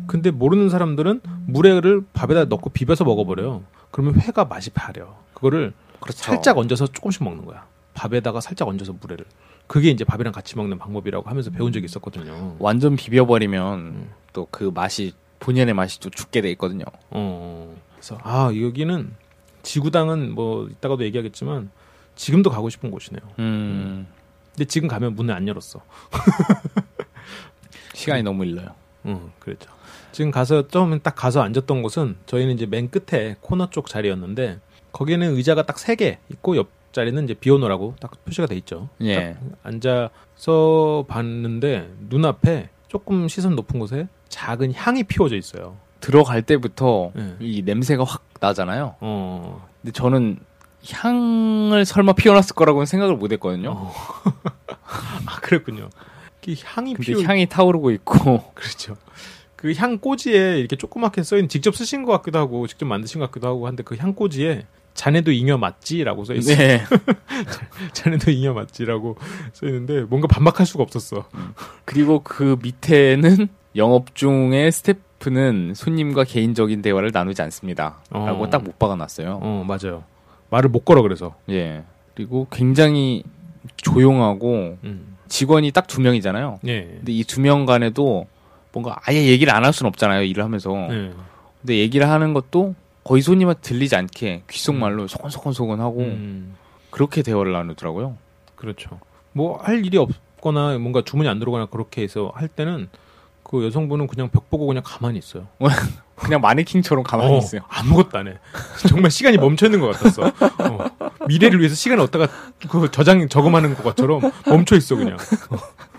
근데 0.10 0.32
모르는 0.32 0.70
사람들은 0.70 1.22
물회를 1.46 2.04
밥에다 2.14 2.46
넣고 2.46 2.72
비벼서 2.72 3.04
먹어버려요. 3.04 3.64
그러면 3.92 4.20
회가 4.20 4.46
맛이 4.46 4.72
바려. 4.72 5.16
그거를 5.36 5.72
그렇죠. 6.00 6.18
살짝 6.18 6.58
얹어서 6.58 6.88
조금씩 6.88 7.24
먹는 7.24 7.46
거야. 7.46 7.68
밥에다가 7.94 8.42
살짝 8.42 8.68
얹어서 8.68 8.94
물회를. 9.00 9.24
그게 9.68 9.92
이제 9.92 10.04
밥이랑 10.04 10.34
같이 10.34 10.58
먹는 10.58 10.80
방법이라고 10.80 11.30
하면서 11.30 11.52
배운 11.52 11.72
적이 11.72 11.86
있었거든요. 11.86 12.56
완전 12.58 12.96
비벼버리면 12.96 13.80
음. 13.80 14.10
또그 14.34 14.72
맛이 14.74 15.14
본연의 15.40 15.76
맛이 15.76 16.00
또 16.00 16.10
죽게 16.10 16.42
돼 16.42 16.50
있거든요. 16.54 16.86
어. 17.12 17.78
그래서 17.94 18.18
아 18.24 18.52
여기는 18.52 19.14
지구당은 19.62 20.34
뭐 20.34 20.68
이따가도 20.70 21.04
얘기하겠지만 21.04 21.70
지금도 22.16 22.50
가고 22.50 22.72
싶은 22.72 22.90
곳이네요. 22.90 23.22
음, 23.38 24.08
근데 24.56 24.66
지금 24.66 24.88
가면 24.88 25.14
문을 25.14 25.36
안 25.36 25.48
열었어. 25.48 25.84
시간이 27.94 28.24
너무 28.24 28.44
일러요. 28.46 28.70
응, 29.06 29.32
그렇죠. 29.40 29.70
지금 30.12 30.32
가서 30.32 30.68
처음에 30.68 31.00
딱 31.00 31.16
가서 31.16 31.42
앉았던 31.42 31.82
곳은 31.82 32.16
저희는 32.26 32.56
이제 32.56 32.66
맨 32.66 32.90
끝에 32.90 33.36
코너 33.42 33.70
쪽 33.70 33.88
자리였는데 33.88 34.60
거기에는 34.92 35.36
의자가 35.36 35.66
딱 35.66 35.78
세 35.80 35.96
개 35.96 36.18
있고 36.30 36.56
옆 36.58 36.70
자리는 36.92 37.24
이제 37.24 37.34
비오노라고 37.36 37.96
딱 38.02 38.12
표시가 38.26 38.48
돼 38.48 38.56
있죠. 38.58 38.90
예. 39.02 39.34
딱 39.34 39.40
앉아서 39.64 41.06
봤는데 41.08 41.92
눈앞에 42.10 42.70
조금 42.88 43.28
시선 43.28 43.56
높은 43.56 43.80
곳에 43.80 44.08
작은 44.30 44.74
향이 44.74 45.04
피워져 45.04 45.36
있어요. 45.36 45.78
들어갈 46.00 46.42
때부터 46.42 47.12
예. 47.18 47.36
이 47.40 47.62
냄새가 47.64 48.04
확 48.04 48.24
나잖아요. 48.40 48.96
어. 49.02 49.68
근데 49.82 49.92
저는 49.92 50.40
향을 50.92 51.86
설마 51.86 52.14
피워놨을 52.14 52.56
거라고는 52.56 52.86
생각을 52.86 53.16
못 53.18 53.32
했거든요. 53.34 53.72
어. 53.72 53.94
아, 55.26 55.40
그랬군요. 55.42 55.90
그 56.44 56.56
향이 56.64 56.94
근데 56.96 57.06
피워 57.14 57.22
향이 57.24 57.48
타오르고 57.48 57.92
있고 57.92 58.52
그렇죠. 58.56 58.96
그 59.60 59.74
향꽂이에 59.74 60.58
이렇게 60.58 60.78
조그맣게 60.78 61.22
써있는 61.22 61.50
직접 61.50 61.76
쓰신 61.76 62.04
것 62.04 62.14
같기도 62.14 62.40
하고 62.40 62.66
직접 62.66 62.86
만드신 62.86 63.20
것 63.20 63.26
같기도 63.30 63.50
하고 63.50 63.68
한데 63.68 63.84
그 63.84 63.98
향꽂이에 63.98 64.66
자네도 64.94 65.34
잉여 65.34 65.58
맞지라고 65.58 66.24
써 66.24 66.34
있어요. 66.34 66.56
네. 66.58 66.82
자네도 67.92 68.32
잉여 68.32 68.54
맞지라고 68.54 69.18
써 69.52 69.66
있는데 69.68 70.04
뭔가 70.04 70.28
반박할 70.28 70.66
수가 70.66 70.82
없었어. 70.84 71.26
그리고 71.84 72.22
그 72.24 72.58
밑에는 72.62 73.50
영업 73.76 74.16
중에 74.16 74.72
스태프는 74.72 75.74
손님과 75.76 76.24
개인적인 76.24 76.82
대화를 76.82 77.12
나누지 77.14 77.42
않습니다. 77.42 77.98
어. 78.12 78.26
라고 78.26 78.50
딱 78.50 78.64
못 78.64 78.80
박아놨어요. 78.80 79.40
어 79.44 79.66
맞아요. 79.68 80.06
말을 80.52 80.70
못 80.70 80.86
걸어 80.86 81.02
그래서. 81.02 81.36
예. 81.50 81.84
그리고 82.16 82.48
굉장히 82.50 83.24
조용하고 83.78 84.78
음. 84.86 85.18
직원이 85.28 85.72
딱 85.72 85.88
두 85.88 86.00
명이잖아요. 86.02 86.60
예. 86.68 86.84
근데 86.84 87.12
이 87.12 87.24
두 87.26 87.42
명 87.42 87.66
간에도 87.66 88.26
뭔가 88.72 88.98
아예 89.06 89.26
얘기를 89.26 89.54
안 89.54 89.64
할 89.66 89.74
수는 89.74 89.88
없잖아요. 89.90 90.24
일을 90.24 90.44
하면서. 90.44 90.72
예. 90.92 91.14
근데 91.62 91.78
얘기를 91.80 92.08
하는 92.10 92.34
것도 92.34 92.76
거의 93.04 93.22
손님한테 93.22 93.62
들리지 93.62 93.96
않게 93.96 94.44
귓속말로 94.50 95.08
소곤소곤소곤 95.08 95.80
하고 95.82 96.00
음. 96.02 96.56
그렇게 96.92 97.22
대화를 97.24 97.52
나누더라고요. 97.52 98.18
그렇죠. 98.56 99.00
뭐 99.34 99.58
할 99.62 99.86
일이 99.86 99.98
없거나 99.98 100.78
뭔가 100.78 101.02
주문이 101.04 101.28
안 101.30 101.40
들어오거나 101.40 101.66
그렇게 101.68 102.02
해서 102.04 102.32
할 102.36 102.48
때는 102.48 102.90
그 103.44 103.66
여성분은 103.66 104.08
그냥 104.08 104.30
벽 104.30 104.50
보고 104.50 104.68
그냥 104.68 104.84
가만히 104.86 105.18
있어요. 105.18 105.48
그냥 106.16 106.42
마네킹처럼 106.42 107.04
가만히 107.04 107.34
어, 107.36 107.38
있어요. 107.40 107.62
아무것도 107.70 108.18
안 108.18 108.28
해. 108.28 108.38
정말 108.88 109.10
시간이 109.10 109.38
멈춰 109.38 109.66
있는 109.68 109.80
것 109.80 109.88
같았어. 109.98 110.24
어. 110.28 111.08
미래를 111.28 111.60
위해서 111.60 111.74
시간을 111.76 112.04
얻다가 112.04 112.28
그 112.70 112.92
저장 112.92 113.28
저금하는 113.28 113.74
것처럼 113.76 114.22
멈춰 114.46 114.76
있어 114.76 114.96
그냥. 114.96 115.18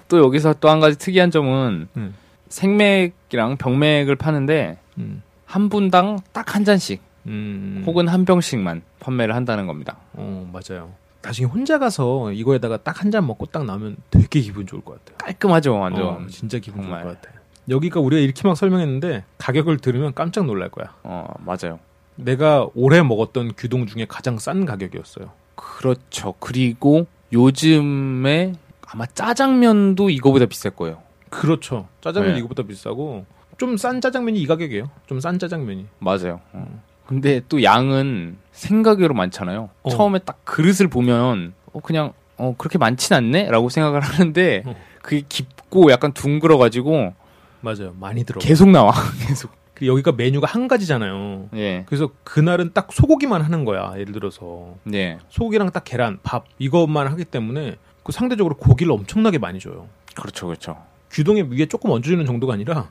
또 0.08 0.18
여기서 0.18 0.54
또 0.60 0.68
한 0.68 0.78
가지 0.80 0.98
특이한 0.98 1.30
점은 1.30 1.88
음. 1.96 2.14
생맥이랑 2.50 3.56
병맥을 3.56 4.16
파는데 4.16 4.76
음. 4.98 5.22
한 5.46 5.68
분당 5.68 6.18
딱 6.32 6.54
한 6.54 6.64
잔씩 6.64 7.00
음. 7.26 7.82
혹은 7.86 8.08
한 8.08 8.24
병씩만 8.24 8.82
판매를 9.00 9.34
한다는 9.34 9.66
겁니다. 9.66 9.96
어 10.12 10.48
맞아요. 10.52 10.92
나중에 11.22 11.46
혼자 11.46 11.78
가서 11.78 12.32
이거에다가 12.32 12.78
딱 12.78 13.02
한 13.04 13.10
잔 13.10 13.26
먹고 13.26 13.46
딱 13.46 13.64
나면 13.64 13.96
되게 14.10 14.40
기분 14.40 14.66
좋을 14.66 14.82
것 14.82 14.98
같아요. 14.98 15.16
깔끔하죠, 15.18 15.78
완전. 15.78 16.02
어, 16.06 16.26
진짜 16.28 16.58
기분 16.58 16.82
정말. 16.82 17.02
좋을 17.02 17.14
것 17.14 17.20
같아. 17.22 17.34
여기가 17.68 18.00
우리가 18.00 18.20
이렇게 18.20 18.46
막 18.48 18.56
설명했는데 18.56 19.24
가격을 19.38 19.78
들으면 19.78 20.12
깜짝 20.14 20.46
놀랄 20.46 20.70
거야. 20.70 20.94
어, 21.02 21.32
맞아요. 21.44 21.78
내가 22.16 22.66
올해 22.74 23.02
먹었던 23.02 23.52
규동 23.56 23.86
중에 23.86 24.06
가장 24.08 24.38
싼 24.38 24.64
가격이었어요. 24.64 25.30
그렇죠. 25.54 26.34
그리고 26.40 27.06
요즘에 27.32 28.54
아마 28.86 29.06
짜장면도 29.06 30.10
이거보다 30.10 30.46
비쌀 30.46 30.72
거예요. 30.72 31.02
그렇죠. 31.30 31.88
짜장면 32.00 32.32
네. 32.34 32.38
이거보다 32.40 32.62
비싸고 32.64 33.24
좀 33.58 33.76
싼 33.76 34.00
짜장면이 34.00 34.40
이 34.40 34.46
가격이에요. 34.46 34.90
좀 35.06 35.20
싼 35.20 35.38
짜장면이. 35.38 35.86
맞아요. 35.98 36.40
어. 36.52 36.82
근데 37.06 37.40
또 37.48 37.62
양은 37.62 38.38
생각외로 38.52 39.14
많잖아요. 39.14 39.70
어. 39.82 39.90
처음에 39.90 40.20
딱 40.20 40.44
그릇을 40.44 40.88
보면 40.88 41.54
어, 41.72 41.80
그냥 41.80 42.12
어, 42.36 42.54
그렇게 42.56 42.78
많진 42.78 43.14
않네? 43.14 43.50
라고 43.50 43.68
생각을 43.68 44.00
하는데 44.00 44.62
어. 44.66 44.74
그게 45.02 45.22
깊고 45.28 45.90
약간 45.90 46.12
둥글어 46.12 46.56
가지고 46.58 47.14
맞아요. 47.60 47.94
많이 47.98 48.24
들어. 48.24 48.38
계속 48.38 48.70
나와. 48.70 48.92
계속. 49.26 49.50
여기가 49.82 50.12
메뉴가 50.12 50.46
한 50.46 50.68
가지잖아요. 50.68 51.48
예. 51.54 51.84
그래서 51.86 52.10
그날은 52.22 52.72
딱 52.74 52.92
소고기만 52.92 53.40
하는 53.40 53.64
거야. 53.64 53.92
예를 53.96 54.12
들어서 54.12 54.74
예. 54.92 55.18
소고기랑 55.30 55.70
딱 55.70 55.84
계란, 55.84 56.18
밥 56.22 56.44
이것만 56.58 57.06
하기 57.08 57.24
때문에 57.24 57.76
그 58.02 58.12
상대적으로 58.12 58.56
고기를 58.56 58.92
엄청나게 58.92 59.38
많이 59.38 59.58
줘요. 59.58 59.88
그렇죠, 60.14 60.46
그렇죠. 60.46 60.76
규동의 61.10 61.50
위에 61.52 61.66
조금 61.66 61.90
얹어주는 61.90 62.24
정도가 62.26 62.54
아니라 62.54 62.90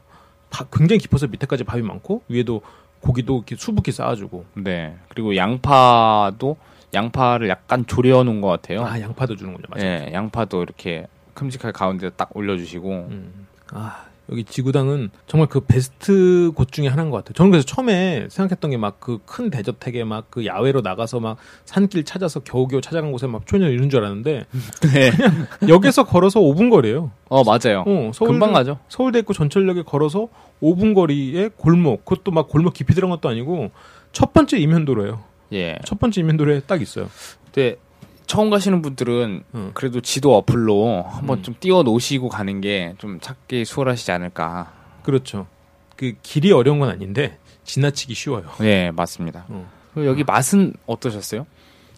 바- 0.50 0.66
굉장히 0.72 1.00
깊어서 1.00 1.28
밑에까지 1.28 1.64
밥이 1.64 1.82
많고 1.84 2.24
위에도 2.28 2.62
고기도 3.02 3.38
이렇게 3.38 3.56
수북히 3.56 3.92
쌓아주고 3.92 4.46
네. 4.56 4.98
그리고 5.10 5.36
양파도 5.36 6.58
양파를 6.94 7.50
약간 7.50 7.86
졸여 7.86 8.24
놓은 8.24 8.42
것 8.42 8.48
같아요. 8.48 8.84
아 8.86 9.00
양파도 9.00 9.36
주는군요. 9.36 9.66
맞아요. 9.70 9.86
예, 9.88 10.10
양파도 10.12 10.64
이렇게 10.64 11.06
큼직하게 11.36 11.72
가운데 11.72 12.10
딱 12.10 12.36
올려주시고. 12.36 12.90
음. 12.92 13.48
아 13.72 14.06
여기 14.32 14.44
지구당은 14.44 15.10
정말 15.28 15.48
그 15.50 15.62
베스트 15.62 16.52
곳 16.56 16.72
중에 16.72 16.88
하나인 16.88 17.10
것 17.10 17.18
같아요. 17.18 17.34
저는 17.34 17.52
그래서 17.52 17.66
처음에 17.66 18.28
생각했던 18.30 18.72
게 18.72 18.78
막 18.78 19.00
그 19.00 19.20
큰 19.26 19.50
대저택에 19.50 20.04
막 20.04 20.26
그 20.30 20.46
야외로 20.46 20.82
나가서 20.82 21.20
막 21.20 21.38
산길 21.66 22.04
찾아서 22.06 22.40
겨우겨우 22.42 22.82
찾아간 22.82 23.12
곳에 23.12 23.26
막 23.28 23.46
초인을 23.48 23.72
이런 23.72 23.90
줄 23.90 24.00
알았는데 24.02 24.46
네. 24.94 25.12
역에서 25.68 26.04
걸어서 26.06 26.40
5분 26.40 26.70
거리예요. 26.70 27.12
어 27.30 27.44
맞아요. 27.44 27.84
어, 27.88 28.12
서울 28.14 28.32
금방 28.32 28.54
가죠. 28.54 28.80
서울대 28.90 29.20
있고 29.20 29.34
전철역에 29.34 29.84
걸어서 29.84 30.28
5분 30.62 30.94
거리에 30.94 31.50
골목. 31.58 32.06
그것도 32.06 32.32
막 32.32 32.48
골목 32.48 32.74
깊이 32.74 32.94
들어간 32.94 33.16
것도 33.18 33.30
아니고 33.30 33.72
첫 34.12 34.34
번째 34.34 34.58
이면도로예요. 34.58 35.24
예. 35.54 35.80
첫 35.86 36.00
번째 36.00 36.22
이면도로에 36.22 36.62
딱 36.68 36.82
있어요. 36.82 37.10
근데 37.46 37.78
처음 38.30 38.52
가시는 38.52 38.84
분들은 38.84 39.44
응. 39.56 39.72
그래도 39.74 40.02
지도 40.02 40.36
어플로 40.38 41.02
한번 41.02 41.40
음. 41.40 41.44
좀 41.44 41.56
띄워 41.60 41.82
놓으시고 41.82 42.30
가는 42.30 42.62
게 42.62 42.94
좀 43.00 43.20
찾기 43.20 43.66
수월하시지 43.66 44.12
않을까. 44.12 44.72
그렇죠. 45.02 45.48
그 45.96 46.14
길이 46.22 46.52
어려운 46.52 46.78
건 46.78 46.90
아닌데 46.90 47.40
지나치기 47.64 48.14
쉬워요. 48.14 48.44
네, 48.60 48.92
맞습니다. 48.92 49.46
어. 49.50 49.68
여기 49.98 50.24
맛은 50.24 50.74
어떠셨어요? 50.86 51.48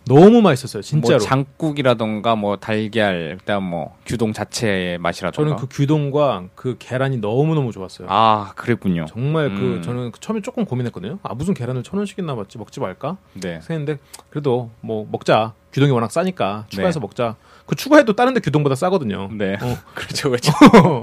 너무 0.06 0.42
맛있었어요, 0.42 0.82
진짜로. 0.82 1.18
뭐 1.18 1.20
장국이라던가 1.20 2.36
뭐 2.36 2.58
달걀, 2.58 3.38
그다음 3.40 3.64
뭐 3.64 3.96
규동 4.06 4.34
자체의 4.34 4.98
맛이라던가. 4.98 5.36
저는 5.36 5.56
그 5.58 5.68
규동과 5.70 6.46
그 6.56 6.76
계란이 6.80 7.18
너무 7.18 7.54
너무 7.56 7.72
좋았어요. 7.72 8.08
아, 8.10 8.52
그랬군요. 8.56 9.06
정말 9.08 9.50
그 9.50 9.76
음. 9.78 9.82
저는 9.82 10.12
처음에 10.20 10.42
조금 10.42 10.66
고민했거든요. 10.66 11.20
아 11.24 11.34
무슨 11.34 11.54
계란을 11.54 11.84
천 11.84 11.98
원씩이나 11.98 12.36
받지 12.36 12.58
먹지 12.58 12.80
말까 12.80 13.18
네. 13.34 13.60
생각했는데 13.62 14.00
그래도 14.30 14.72
뭐 14.82 15.08
먹자. 15.12 15.54
규동이 15.74 15.92
워낙 15.94 16.12
싸니까 16.12 16.66
추가해서 16.68 17.00
네. 17.00 17.06
먹자. 17.06 17.36
그 17.66 17.76
추가해도 17.76 18.14
다른 18.14 18.34
데 18.34 18.42
규동보다 18.42 18.76
싸거든요. 18.76 19.30
네. 19.32 19.54
어. 19.54 19.78
그렇죠, 19.96 20.30
그렇죠. 20.30 20.52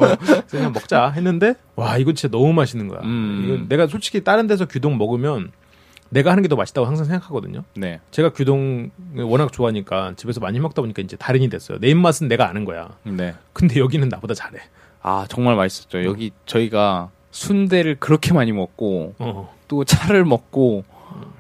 그냥 0.51 0.73
먹자 0.75 1.09
했는데 1.11 1.55
와 1.75 1.97
이거 1.97 2.13
진짜 2.13 2.31
너무 2.37 2.53
맛있는 2.53 2.89
거야. 2.89 3.01
음. 3.03 3.43
이건 3.47 3.69
내가 3.69 3.87
솔직히 3.87 4.23
다른 4.23 4.47
데서 4.47 4.67
규동 4.67 4.99
먹으면 4.99 5.53
내가 6.11 6.31
하는 6.31 6.43
게 6.43 6.49
더 6.49 6.57
맛있다고 6.57 6.87
항상 6.87 7.05
생각하거든요. 7.07 7.65
네. 7.75 8.01
제가 8.11 8.31
규동 8.33 8.91
워낙 9.17 9.53
좋아하니까 9.53 10.15
집에서 10.17 10.41
많이 10.41 10.59
먹다 10.61 10.81
보니까 10.83 11.03
이제 11.03 11.17
달인이 11.17 11.49
됐어요. 11.51 11.79
내 11.79 11.89
입맛은 11.89 12.29
내가 12.29 12.49
아는 12.49 12.65
거야. 12.65 12.89
네. 13.05 13.35
근데 13.53 13.79
여기는 13.81 14.09
나보다 14.09 14.35
잘해. 14.35 14.59
아, 15.03 15.27
정말 15.29 15.57
맛있었죠. 15.57 16.05
여기 16.05 16.31
저희가 16.47 17.11
순대를 17.31 17.97
그렇게 18.01 18.33
많이 18.33 18.53
먹고 18.53 19.15
어. 19.19 19.55
또 19.69 19.85
차를 19.85 20.25
먹고 20.25 20.85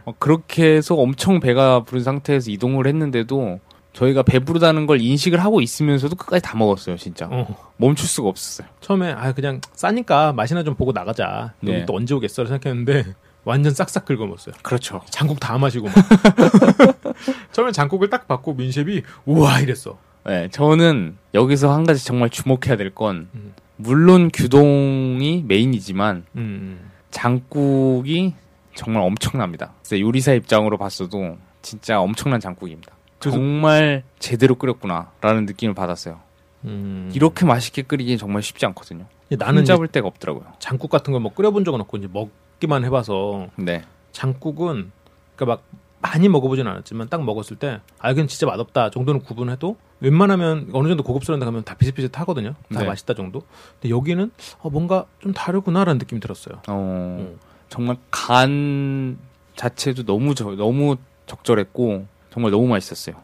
어, 0.04 0.14
그렇게 0.18 0.76
해서 0.76 0.94
엄청 0.94 1.40
배가 1.40 1.84
부른 1.84 2.02
상태에서 2.04 2.50
이동을 2.50 2.86
했는데도 2.86 3.60
저희가 3.94 4.22
배부르다는 4.22 4.86
걸 4.86 5.00
인식을 5.00 5.42
하고 5.42 5.60
있으면서도 5.60 6.14
끝까지 6.14 6.42
다 6.42 6.56
먹었어요, 6.56 6.96
진짜. 6.96 7.26
어. 7.30 7.46
멈출 7.78 8.06
수가 8.06 8.28
없었어요. 8.28 8.68
처음에 8.80 9.12
아 9.12 9.32
그냥 9.32 9.60
싸니까 9.72 10.32
맛이나 10.34 10.62
좀 10.62 10.74
보고 10.74 10.92
나가자. 10.92 11.54
여기 11.64 11.78
네. 11.78 11.86
또 11.86 11.94
언제 11.96 12.14
오겠어 12.14 12.44
생각했는데 12.46 13.14
완전 13.48 13.72
싹싹 13.72 14.04
긁어먹었어요. 14.04 14.56
그렇죠. 14.62 15.00
장국 15.08 15.40
다 15.40 15.56
마시고 15.56 15.86
막. 15.86 15.94
처음에 17.50 17.72
장국을 17.72 18.10
딱 18.10 18.28
받고 18.28 18.52
민셰이 18.52 19.02
우와 19.24 19.60
이랬어. 19.60 19.96
네, 20.26 20.48
저는 20.50 21.16
여기서 21.32 21.72
한 21.72 21.84
가지 21.84 22.04
정말 22.04 22.28
주목해야 22.28 22.76
될건 22.76 23.30
음. 23.34 23.54
물론 23.76 24.30
규동이 24.30 25.44
메인이지만 25.48 26.26
음. 26.36 26.90
장국이 27.10 28.34
정말 28.74 29.02
엄청납니다. 29.04 29.72
요리사 29.92 30.34
입장으로 30.34 30.76
봤어도 30.76 31.38
진짜 31.62 32.00
엄청난 32.00 32.40
장국입니다. 32.40 32.92
정말 33.18 34.02
제대로 34.18 34.56
끓였구나라는 34.56 35.46
느낌을 35.46 35.74
받았어요. 35.74 36.20
음. 36.66 37.10
이렇게 37.14 37.46
맛있게 37.46 37.80
끓이기 37.80 38.18
정말 38.18 38.42
쉽지 38.42 38.66
않거든요. 38.66 39.06
나는 39.30 39.64
잡을 39.64 39.88
데가 39.88 40.06
없더라고요. 40.06 40.52
장국 40.58 40.90
같은 40.90 41.14
걸뭐 41.14 41.32
끓여본 41.32 41.64
적은 41.64 41.80
없고 41.80 41.96
이제 41.96 42.08
먹 42.12 42.30
기만 42.58 42.84
해봐서 42.84 43.48
네, 43.56 43.84
장국은 44.12 44.90
그러니까 45.36 45.56
막 45.56 45.64
많이 46.00 46.28
먹어보진 46.28 46.66
않았지만 46.66 47.08
딱 47.08 47.24
먹었을 47.24 47.56
때 47.56 47.80
아 47.98 48.10
이건 48.10 48.28
진짜 48.28 48.46
맛없다 48.46 48.90
정도는 48.90 49.20
구분해도 49.22 49.76
웬만하면 50.00 50.70
어느 50.72 50.88
정도 50.88 51.02
고급스러운 51.02 51.40
데 51.40 51.44
가면 51.46 51.64
다 51.64 51.74
비슷비슷하거든요. 51.74 52.54
다 52.72 52.80
네. 52.80 52.86
맛있다 52.86 53.14
정도. 53.14 53.42
근데 53.80 53.90
여기는 53.94 54.30
어, 54.60 54.70
뭔가 54.70 55.06
좀 55.18 55.32
다르구나라는 55.32 55.98
느낌이 55.98 56.20
들었어요. 56.20 56.62
어, 56.68 57.16
음. 57.20 57.38
정말 57.68 57.96
간 58.10 59.18
자체도 59.56 60.04
너무 60.04 60.36
저, 60.36 60.54
너무 60.54 60.96
적절했고 61.26 62.06
정말 62.30 62.52
너무 62.52 62.68
맛있었어요. 62.68 63.16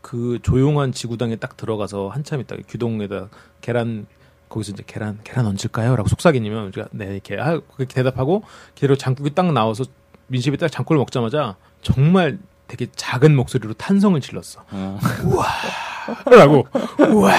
그 0.00 0.38
조용한 0.42 0.92
지구당에 0.92 1.36
딱 1.36 1.56
들어가서 1.58 2.08
한참 2.08 2.40
있다 2.40 2.56
가 2.56 2.62
규동에다 2.66 3.28
계란 3.60 4.06
거기서 4.52 4.72
이제 4.72 4.82
계란 4.86 5.18
계란 5.24 5.46
얹을까요?라고 5.46 6.08
속삭이면 6.08 6.66
우리가 6.68 6.88
네 6.92 7.06
이렇게 7.14 7.38
아 7.40 7.58
그렇게 7.76 7.94
대답하고 7.94 8.42
그대로 8.74 8.96
장국이 8.96 9.30
딱 9.34 9.50
나와서 9.52 9.84
민심이 10.26 10.56
딱 10.58 10.68
장국을 10.70 10.98
먹자마자 10.98 11.56
정말 11.80 12.38
되게 12.68 12.86
작은 12.94 13.34
목소리로 13.34 13.74
탄성을 13.74 14.20
질렀어. 14.20 14.62
어, 14.70 14.98
라고 16.26 16.66
우와 16.98 17.32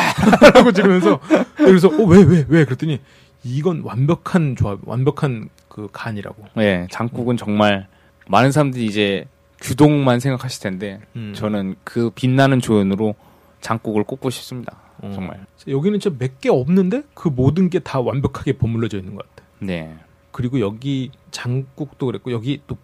라고 0.53 0.71
지르면서 0.71 1.19
그래서 1.55 1.87
어 1.87 2.05
왜 2.05 2.23
왜 2.23 2.45
왜 2.49 2.65
그랬더니 2.65 2.99
이건 3.43 3.81
완벽한 3.83 4.55
조합 4.55 4.79
완벽한 4.85 5.49
그 5.69 5.87
간이라고. 5.91 6.45
네, 6.55 6.87
장국은 6.91 7.37
정말 7.37 7.87
많은 8.27 8.51
사람들이 8.51 8.85
이제 8.85 9.25
규동만 9.61 10.19
생각하실 10.19 10.61
텐데 10.63 10.99
음. 11.15 11.33
저는 11.35 11.75
그 11.83 12.09
빛나는 12.11 12.59
조연으로 12.59 13.15
장국을 13.61 14.03
꼽고 14.03 14.29
싶습니다. 14.29 14.77
어. 15.03 15.11
정말. 15.13 15.45
여기는 15.67 15.99
진짜 15.99 16.15
몇 16.19 16.39
개 16.39 16.49
없는데 16.49 17.03
그 17.13 17.27
모든 17.29 17.69
게 17.69 17.79
다 17.79 17.99
완벽하게 17.99 18.53
버물러져 18.57 18.97
있는 18.97 19.15
것 19.15 19.27
같아. 19.35 19.47
네, 19.59 19.95
그리고 20.31 20.59
여기 20.59 21.11
장국도 21.31 22.05
그랬고 22.07 22.31
여기 22.31 22.61
또 22.67 22.77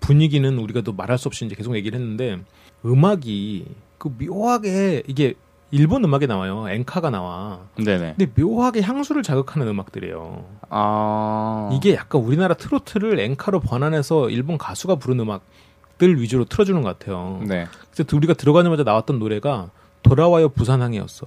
분위기는 0.00 0.58
우리가 0.58 0.80
또 0.82 0.92
말할 0.92 1.16
수 1.18 1.28
없이 1.28 1.44
이제 1.46 1.54
계속 1.54 1.74
얘기를 1.76 1.98
했는데 1.98 2.38
음악이 2.84 3.66
그 3.98 4.08
묘하게 4.18 5.02
이게 5.06 5.34
일본 5.70 6.04
음악에 6.04 6.26
나와요. 6.26 6.68
엔카가 6.68 7.10
나와. 7.10 7.60
네네. 7.76 8.14
근데 8.16 8.40
묘하게 8.40 8.80
향수를 8.82 9.22
자극하는 9.22 9.66
음악들이에요. 9.66 10.44
아 10.70 11.70
이게 11.72 11.94
약간 11.94 12.20
우리나라 12.20 12.54
트로트를 12.54 13.18
엔카로 13.18 13.60
번안해서 13.60 14.30
일본 14.30 14.58
가수가 14.58 14.96
부른 14.96 15.20
음악들 15.20 16.20
위주로 16.20 16.44
틀어주는 16.44 16.80
것 16.82 16.98
같아요. 16.98 17.40
네. 17.46 17.66
그래서 17.92 18.16
우리가 18.16 18.34
들어가자마자 18.34 18.82
나왔던 18.84 19.18
노래가 19.18 19.70
돌아와요 20.02 20.48
부산항이었어. 20.50 21.26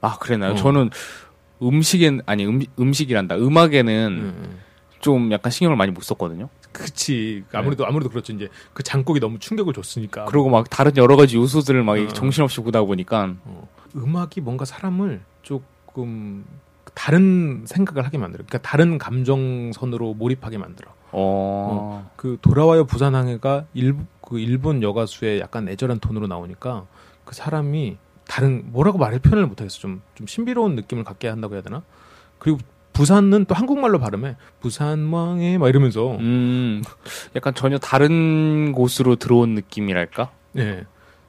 아 0.00 0.18
그랬나요? 0.18 0.52
어. 0.52 0.54
저는 0.54 0.90
음식엔 1.62 2.22
아니 2.26 2.46
음, 2.46 2.62
음식이란다. 2.78 3.36
음악에는 3.36 4.12
음. 4.12 4.58
좀 5.00 5.30
약간 5.32 5.50
신경을 5.50 5.76
많이 5.76 5.92
못 5.92 6.02
썼거든요. 6.02 6.48
그치. 6.72 7.44
아무래도 7.52 7.86
아무래도 7.86 8.10
그렇죠. 8.10 8.32
이제 8.32 8.48
그 8.74 8.82
장곡이 8.82 9.20
너무 9.20 9.38
충격을 9.38 9.72
줬으니까. 9.72 10.26
그리고 10.26 10.50
막 10.50 10.68
다른 10.68 10.96
여러 10.96 11.16
가지 11.16 11.36
요소들을 11.36 11.82
막 11.82 11.98
어. 11.98 12.08
정신없이 12.08 12.60
보다 12.60 12.82
보니까 12.82 13.34
어, 13.44 13.68
음악이 13.96 14.40
뭔가 14.42 14.64
사람을 14.64 15.22
조금 15.42 16.44
다른 16.94 17.64
생각을 17.66 18.04
하게 18.04 18.18
만들어. 18.18 18.44
그러니까 18.46 18.68
다른 18.68 18.98
감정선으로 18.98 20.14
몰입하게 20.14 20.58
만들어. 20.58 20.90
어, 21.12 22.10
그 22.16 22.38
돌아와요 22.42 22.84
부산항해가 22.84 23.66
일, 23.74 23.96
그 24.20 24.38
일본 24.38 24.82
여가수의 24.82 25.40
약간 25.40 25.68
애절한 25.68 26.00
톤으로 26.00 26.26
나오니까 26.26 26.86
그 27.24 27.34
사람이 27.34 27.96
다른 28.26 28.64
뭐라고 28.72 28.98
말할 28.98 29.18
표현을 29.20 29.46
못하겠어. 29.46 29.78
좀 29.78 30.02
좀 30.14 30.26
신비로운 30.26 30.74
느낌을 30.76 31.04
갖게 31.04 31.28
한다고 31.28 31.54
해야 31.54 31.62
되나? 31.62 31.82
그리고 32.38 32.58
부산은 32.92 33.44
또 33.44 33.54
한국말로 33.54 33.98
발음해. 33.98 34.36
부산왕에 34.60 35.58
막 35.58 35.68
이러면서. 35.68 36.16
음, 36.16 36.82
약간 37.36 37.54
전혀 37.54 37.76
다른 37.78 38.72
곳으로 38.72 39.16
들어온 39.16 39.54
느낌이랄까? 39.54 40.30
예. 40.56 40.62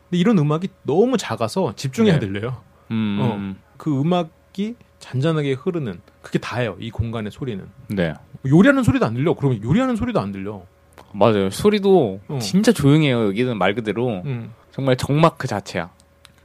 근데 0.10 0.18
이런 0.18 0.38
음악이 0.38 0.70
너무 0.84 1.18
작아서 1.18 1.74
집중해야 1.76 2.20
네. 2.20 2.20
들려요. 2.20 2.62
음, 2.92 3.58
그 3.76 4.00
음악이 4.00 4.76
잔잔하게 5.00 5.54
흐르는 5.54 6.00
그게 6.22 6.40
다예요. 6.40 6.78
이 6.80 6.90
공간의 6.90 7.32
소리는. 7.32 7.66
네. 7.90 8.14
요리하는 8.46 8.84
소리도 8.84 9.06
안 9.06 9.14
들려. 9.14 9.34
그러면 9.34 9.62
요리하는 9.62 9.98
소리도 9.98 10.20
안 10.22 10.32
들려. 10.32 10.64
맞아요. 11.14 11.50
소리도 11.50 12.22
어. 12.30 12.40
진짜 12.42 12.72
조용해요. 12.72 13.26
여기는 13.28 13.58
말 13.58 13.76
그대로 13.76 14.22
음. 14.26 14.54
정말 14.72 14.96
정막 14.96 15.38
그 15.38 15.48
자체야. 15.48 15.90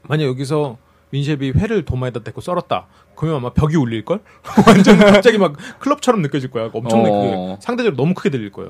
만약 0.08 0.24
여기서 0.26 0.76
윈셰비 1.10 1.52
회를 1.56 1.84
도마에다 1.84 2.20
대고 2.20 2.40
썰었다. 2.40 2.86
그러면 3.14 3.40
아마 3.40 3.50
벽이 3.50 3.76
울릴 3.76 4.04
걸? 4.04 4.20
완전 4.66 4.98
갑자기 4.98 5.38
막 5.38 5.54
클럽처럼 5.78 6.22
느껴질 6.22 6.50
거야. 6.50 6.70
엄청나게 6.72 7.14
어. 7.36 7.58
상대적으로 7.60 7.96
너무 7.96 8.14
크게 8.14 8.30
들릴 8.30 8.50
거야. 8.50 8.68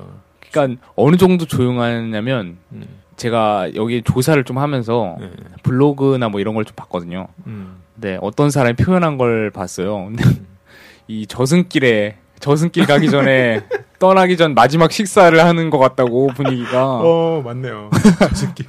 그러니까 0.51 0.81
어느 0.95 1.15
정도 1.17 1.45
조용하냐면 1.45 2.57
음. 2.73 2.85
제가 3.15 3.73
여기 3.75 4.01
조사를 4.01 4.43
좀 4.43 4.57
하면서 4.57 5.15
네. 5.19 5.31
블로그나 5.63 6.29
뭐 6.29 6.39
이런 6.41 6.53
걸 6.55 6.65
좀 6.65 6.75
봤거든요. 6.75 7.27
음. 7.47 7.77
네, 7.95 8.17
어떤 8.21 8.49
사람이 8.49 8.75
표현한 8.75 9.17
걸 9.17 9.49
봤어요. 9.51 10.05
근데 10.05 10.23
이 11.07 11.25
저승길에 11.27 12.17
저승길 12.39 12.85
가기 12.87 13.09
전에 13.09 13.61
떠나기 13.99 14.35
전 14.35 14.53
마지막 14.53 14.91
식사를 14.91 15.39
하는 15.43 15.69
것 15.69 15.77
같다고 15.77 16.27
분위기가 16.35 16.99
어 17.01 17.41
맞네요. 17.45 17.89
저 18.19 18.35
새끼. 18.35 18.65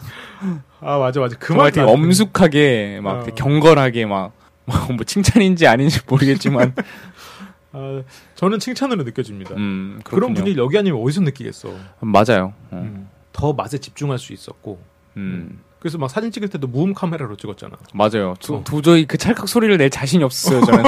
아 0.84 0.98
맞아 0.98 1.20
맞아. 1.20 1.36
그 1.38 1.54
말 1.54 1.72
되게 1.72 1.86
엄숙하게 1.90 3.00
막 3.02 3.10
어. 3.20 3.24
되게 3.24 3.34
경건하게 3.34 4.06
막 4.06 4.32
뭐 4.88 5.04
칭찬인지 5.04 5.66
아닌지 5.66 6.00
모르겠지만 6.08 6.74
아, 7.72 8.02
저는 8.36 8.60
칭찬으로 8.60 9.02
느껴집니다. 9.02 9.54
음, 9.56 10.00
그런. 10.04 10.32
분위기 10.32 10.58
여기 10.58 10.78
아니면 10.78 11.02
어디서 11.02 11.22
느끼겠어. 11.22 11.74
맞아요. 12.00 12.52
어. 12.70 12.76
음. 12.76 13.08
더 13.32 13.52
맛에 13.52 13.78
집중할 13.78 14.18
수 14.18 14.32
있었고. 14.32 14.78
음. 15.16 15.58
그래서 15.80 15.98
막 15.98 16.08
사진 16.08 16.30
찍을 16.30 16.48
때도 16.48 16.68
무음 16.68 16.94
카메라로 16.94 17.36
찍었잖아. 17.36 17.76
맞아요. 17.92 18.34
도, 18.40 18.56
어. 18.56 18.64
도저히 18.64 19.06
그 19.06 19.18
찰칵 19.18 19.48
소리를 19.48 19.76
낼 19.76 19.90
자신이 19.90 20.22
없었어요, 20.22 20.60
저는. 20.64 20.84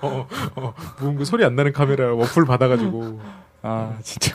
어, 0.00 0.26
어, 0.56 0.74
무음 1.00 1.16
그 1.16 1.24
소리 1.26 1.44
안 1.44 1.54
나는 1.54 1.72
카메라 1.72 2.12
워플 2.14 2.46
받아가지고. 2.46 3.20
아, 3.62 3.98
진짜. 4.02 4.34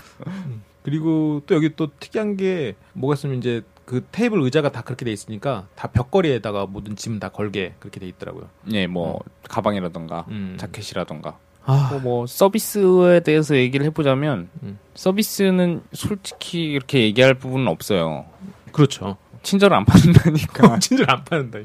그리고 0.84 1.41
또 1.47 1.56
여기 1.56 1.75
또 1.75 1.89
특이한 1.99 2.38
게 2.38 2.75
뭐가 2.93 3.15
있으면 3.15 3.38
이제 3.38 3.63
그 3.91 4.06
테이블 4.10 4.39
의자가 4.41 4.71
다 4.71 4.84
그렇게 4.84 5.04
돼 5.04 5.12
있으니까 5.12 5.67
다 5.75 5.89
벽걸이에다가 5.89 6.65
모든 6.65 6.95
짐 6.95 7.19
다 7.19 7.27
걸게 7.27 7.73
그렇게 7.80 7.99
돼 7.99 8.08
있더라고요. 8.08 8.47
예, 8.71 8.88
뭐, 8.88 9.19
가방이라던가, 9.49 10.27
음. 10.30 10.56
자켓이라던가. 10.58 11.38
아, 11.65 11.89
또 11.91 11.99
뭐, 11.99 12.25
서비스에 12.25 13.19
대해서 13.19 13.58
얘기를 13.58 13.86
해보자면, 13.88 14.47
음. 14.63 14.80
서비스는 14.95 15.82
솔직히 15.91 16.63
이렇게 16.71 17.01
얘기할 17.01 17.34
부분은 17.34 17.67
없어요. 17.67 18.23
그렇죠. 18.71 19.17
친절을 19.43 19.75
안 19.75 19.84
받는다니까. 19.84 20.80
진짜 20.80 21.04
안 21.12 21.25
파는다. 21.25 21.60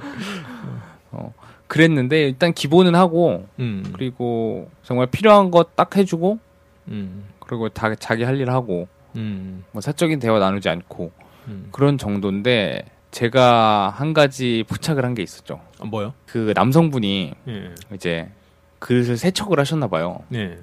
그랬는데, 1.69 2.23
일단 2.25 2.53
기본은 2.53 2.97
하고, 2.97 3.47
음, 3.61 3.85
그리고 3.93 4.69
정말 4.83 5.07
필요한 5.07 5.53
거 5.53 5.63
딱 5.77 5.97
해주고, 5.97 6.41
음, 6.89 7.25
그리고 7.39 7.69
다 7.69 7.95
자기 7.95 8.25
할 8.25 8.41
일 8.41 8.51
하고, 8.51 8.89
음, 9.15 9.63
뭐 9.71 9.81
사적인 9.81 10.19
대화 10.19 10.41
나누지 10.41 10.69
않고, 10.69 11.13
음. 11.49 11.69
그런 11.73 11.99
정도인데, 11.99 12.85
제가 13.13 13.89
한 13.97 14.13
가지 14.13 14.65
부착을 14.69 15.05
한 15.05 15.15
게 15.15 15.23
있었죠. 15.23 15.61
아, 15.81 15.87
뭐요? 15.87 16.13
그 16.27 16.53
남성분이 16.55 17.33
예, 17.49 17.75
이제 17.95 18.29
그릇을 18.79 19.17
세척을 19.17 19.59
하셨나 19.59 19.87
봐요. 19.89 20.21
예, 20.35 20.59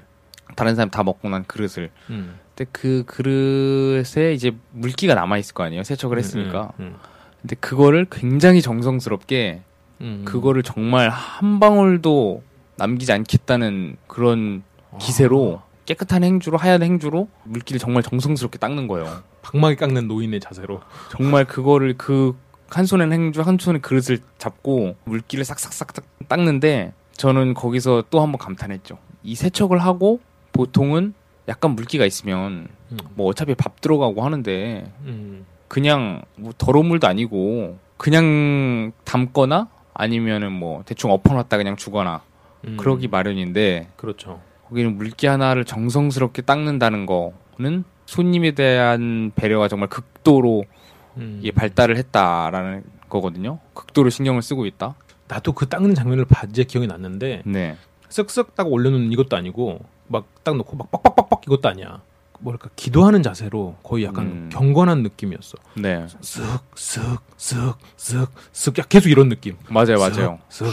다른 0.56 0.76
사람 0.76 0.90
다 0.92 1.04
먹고 1.04 1.30
난 1.30 1.44
그릇을. 1.46 1.90
음. 2.12 2.38
근데 2.56 2.70
그 2.72 3.04
그릇에 3.08 4.34
이제 4.34 4.52
물기가 4.72 5.16
남아 5.16 5.38
있을 5.40 5.56
거 5.56 5.64
아니에요. 5.64 5.82
세척을 5.84 6.20
했으니까. 6.20 6.74
음, 6.80 6.96
근데 7.42 7.56
그거를 7.56 8.06
굉장히 8.12 8.62
정성스럽게 8.62 9.62
음. 10.02 10.22
그거를 10.26 10.62
정말 10.62 11.10
한 11.10 11.60
방울도 11.60 12.44
남기지 12.76 13.12
않겠다는 13.12 13.98
그런 14.08 14.62
기세로 15.00 15.62
깨끗한 15.86 16.24
행주로 16.24 16.58
하얀 16.58 16.84
행주로 16.84 17.28
물기를 17.46 17.80
정말 17.80 18.04
정성스럽게 18.04 18.60
닦는 18.60 18.88
거예요. 18.88 19.24
방망이 19.44 19.76
깎는 19.76 20.08
노인의 20.08 20.40
자세로. 20.40 20.82
정말 21.12 21.46
그거를 21.46 21.96
그 21.98 22.36
한 22.74 22.88
손엔 22.88 23.14
행주 23.14 23.42
한 23.42 23.58
손에 23.60 23.80
그릇을 23.80 24.18
잡고 24.40 24.96
물기를 25.04 25.46
싹싹싹 25.46 25.94
닦는데 26.28 26.94
저는 27.16 27.54
거기서 27.54 28.06
또 28.10 28.20
한번 28.20 28.40
감탄했죠. 28.40 28.98
이 29.22 29.36
세척을 29.36 29.78
하고 29.78 30.20
보통은 30.54 31.14
약간 31.48 31.72
물기가 31.72 32.06
있으면 32.06 32.68
음. 32.92 32.98
뭐 33.14 33.28
어차피 33.28 33.54
밥 33.54 33.80
들어가고 33.80 34.24
하는데 34.24 34.92
음. 35.02 35.46
그냥 35.68 36.24
뭐 36.36 36.52
더러운 36.58 36.88
물도 36.88 37.06
아니고 37.06 37.78
그냥 37.98 38.92
담거나 39.04 39.68
아니면은 39.94 40.52
뭐 40.52 40.82
대충 40.86 41.12
엎어놨다 41.12 41.58
그냥 41.58 41.76
주거나 41.76 42.22
음. 42.66 42.78
그러기 42.78 43.08
마련인데 43.08 43.90
그렇죠. 43.98 44.42
거기는 44.68 44.98
물기 44.98 45.28
하나를 45.28 45.64
정성스럽게 45.66 46.42
닦는다는 46.42 47.06
거는 47.06 47.84
손님에 48.14 48.52
대한 48.52 49.32
배려가 49.36 49.68
정말 49.68 49.90
극도로 49.90 50.64
음. 51.18 51.44
발달을 51.56 51.98
했다라는 51.98 52.84
거거든요. 53.10 53.60
극도로 53.74 54.10
신경을 54.10 54.42
쓰고 54.42 54.66
있다. 54.66 54.96
나도 55.28 55.54
그 55.54 55.68
닦는 55.68 55.96
장면을 55.96 56.26
봤제 56.26 56.64
기억이 56.64 56.88
났는데 56.88 57.44
네. 57.46 57.78
쓱쓱 58.10 58.56
딱 58.56 58.72
올려놓는 58.72 59.12
이것도 59.12 59.36
아니고 59.36 59.80
막 60.08 60.26
딱 60.44 60.56
놓고 60.58 60.76
막 60.76 60.92
빡빡빡빡 60.92 61.42
이것도 61.48 61.70
아니야. 61.70 62.02
뭐랄까 62.40 62.70
기도하는 62.76 63.24
자세로 63.24 63.78
거의 63.84 64.04
약간 64.04 64.26
음. 64.26 64.50
경건한 64.52 65.02
느낌이었어. 65.04 65.58
네. 65.76 66.06
쓱쓱쓱쓱쓱쓱 66.76 68.80
야, 68.80 68.84
계속 68.90 69.10
이런 69.10 69.30
느낌. 69.30 69.56
맞아요, 69.70 69.98
맞아요. 69.98 70.40
쓱. 70.50 70.66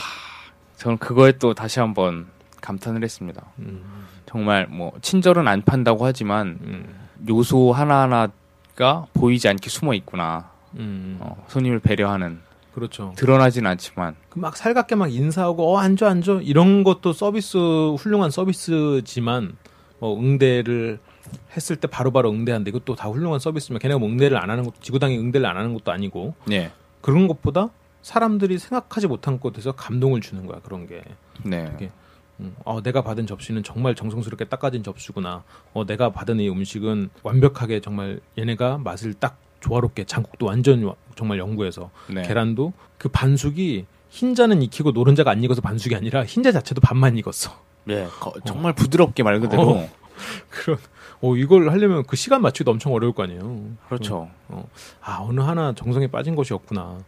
저는 0.76 0.98
그거에 0.98 1.32
또 1.32 1.54
다시 1.54 1.78
한번 1.78 2.26
감탄을 2.60 3.04
했습니다. 3.04 3.44
음, 3.60 3.84
정말 4.26 4.66
뭐 4.66 4.92
친절은 5.00 5.46
안 5.46 5.62
판다고 5.62 6.04
하지만 6.04 6.58
음, 6.62 6.99
요소 7.28 7.72
하나하나가 7.72 9.06
보이지 9.14 9.48
않게 9.48 9.68
숨어 9.70 9.94
있구나. 9.94 10.50
음. 10.76 11.16
어, 11.20 11.44
손님을 11.48 11.80
배려하는 11.80 12.40
그렇죠. 12.74 13.12
드러나진 13.16 13.66
않지만 13.66 14.14
그 14.28 14.38
막 14.38 14.56
살갑게 14.56 14.94
막 14.94 15.12
인사하고 15.12 15.72
어 15.74 15.78
앉아 15.78 16.08
앉아 16.08 16.40
이런 16.42 16.84
것도 16.84 17.12
서비스 17.12 17.58
훌륭한 17.98 18.30
서비스지만 18.30 19.56
뭐 19.98 20.16
응대를 20.18 20.98
했을 21.56 21.76
때 21.76 21.88
바로바로 21.88 22.30
응대한데 22.30 22.70
이것도 22.70 22.94
다 22.94 23.08
훌륭한 23.08 23.40
서비스면 23.40 23.80
걔네가 23.80 23.98
뭐 23.98 24.08
응대를 24.08 24.36
안 24.38 24.50
하는 24.50 24.64
것도 24.64 24.76
지구당이 24.80 25.18
응대를 25.18 25.46
안 25.46 25.56
하는 25.56 25.74
것도 25.74 25.90
아니고 25.92 26.34
네. 26.46 26.70
그런 27.00 27.26
것보다 27.28 27.68
사람들이 28.02 28.58
생각하지 28.58 29.08
못한 29.08 29.38
곳에서 29.40 29.72
감동을 29.72 30.20
주는 30.20 30.46
거야 30.46 30.60
그런 30.62 30.86
게 30.86 31.02
네. 31.44 31.64
그게. 31.72 31.90
음, 32.40 32.56
어, 32.64 32.82
내가 32.82 33.02
받은 33.02 33.26
접시는 33.26 33.62
정말 33.62 33.94
정성스럽게 33.94 34.46
닦아진 34.46 34.82
접시구나 34.82 35.44
어, 35.74 35.84
내가 35.86 36.10
받은 36.10 36.40
이 36.40 36.48
음식은 36.48 37.10
완벽하게 37.22 37.80
정말 37.80 38.20
얘네가 38.38 38.78
맛을 38.78 39.14
딱 39.14 39.38
조화롭게 39.60 40.04
장국도 40.04 40.46
완전 40.46 40.82
와- 40.84 40.94
정말 41.16 41.38
연구해서 41.38 41.90
네. 42.08 42.22
계란도 42.22 42.72
그 42.98 43.08
반숙이 43.10 43.84
흰자는 44.08 44.62
익히고 44.62 44.92
노른자가 44.92 45.30
안 45.30 45.44
익어서 45.44 45.60
반숙이 45.60 45.94
아니라 45.94 46.24
흰자 46.24 46.50
자체도 46.52 46.80
반만 46.80 47.16
익었어. 47.18 47.52
네. 47.84 48.06
거- 48.20 48.32
정말 48.44 48.72
부드럽게 48.72 49.22
말 49.22 49.38
그대로 49.40 49.70
어. 49.70 49.90
그런 50.50 50.78
어 51.22 51.36
이걸 51.36 51.70
하려면 51.70 52.04
그 52.06 52.16
시간 52.16 52.40
맞추기도 52.42 52.70
엄청 52.70 52.92
어려울 52.94 53.12
거 53.12 53.22
아니에요. 53.24 53.66
그렇죠. 53.88 54.30
아 55.02 55.18
어느 55.20 55.40
하나 55.40 55.74
정성에 55.74 56.06
빠진 56.08 56.34
것이 56.34 56.54
없구나 56.54 56.98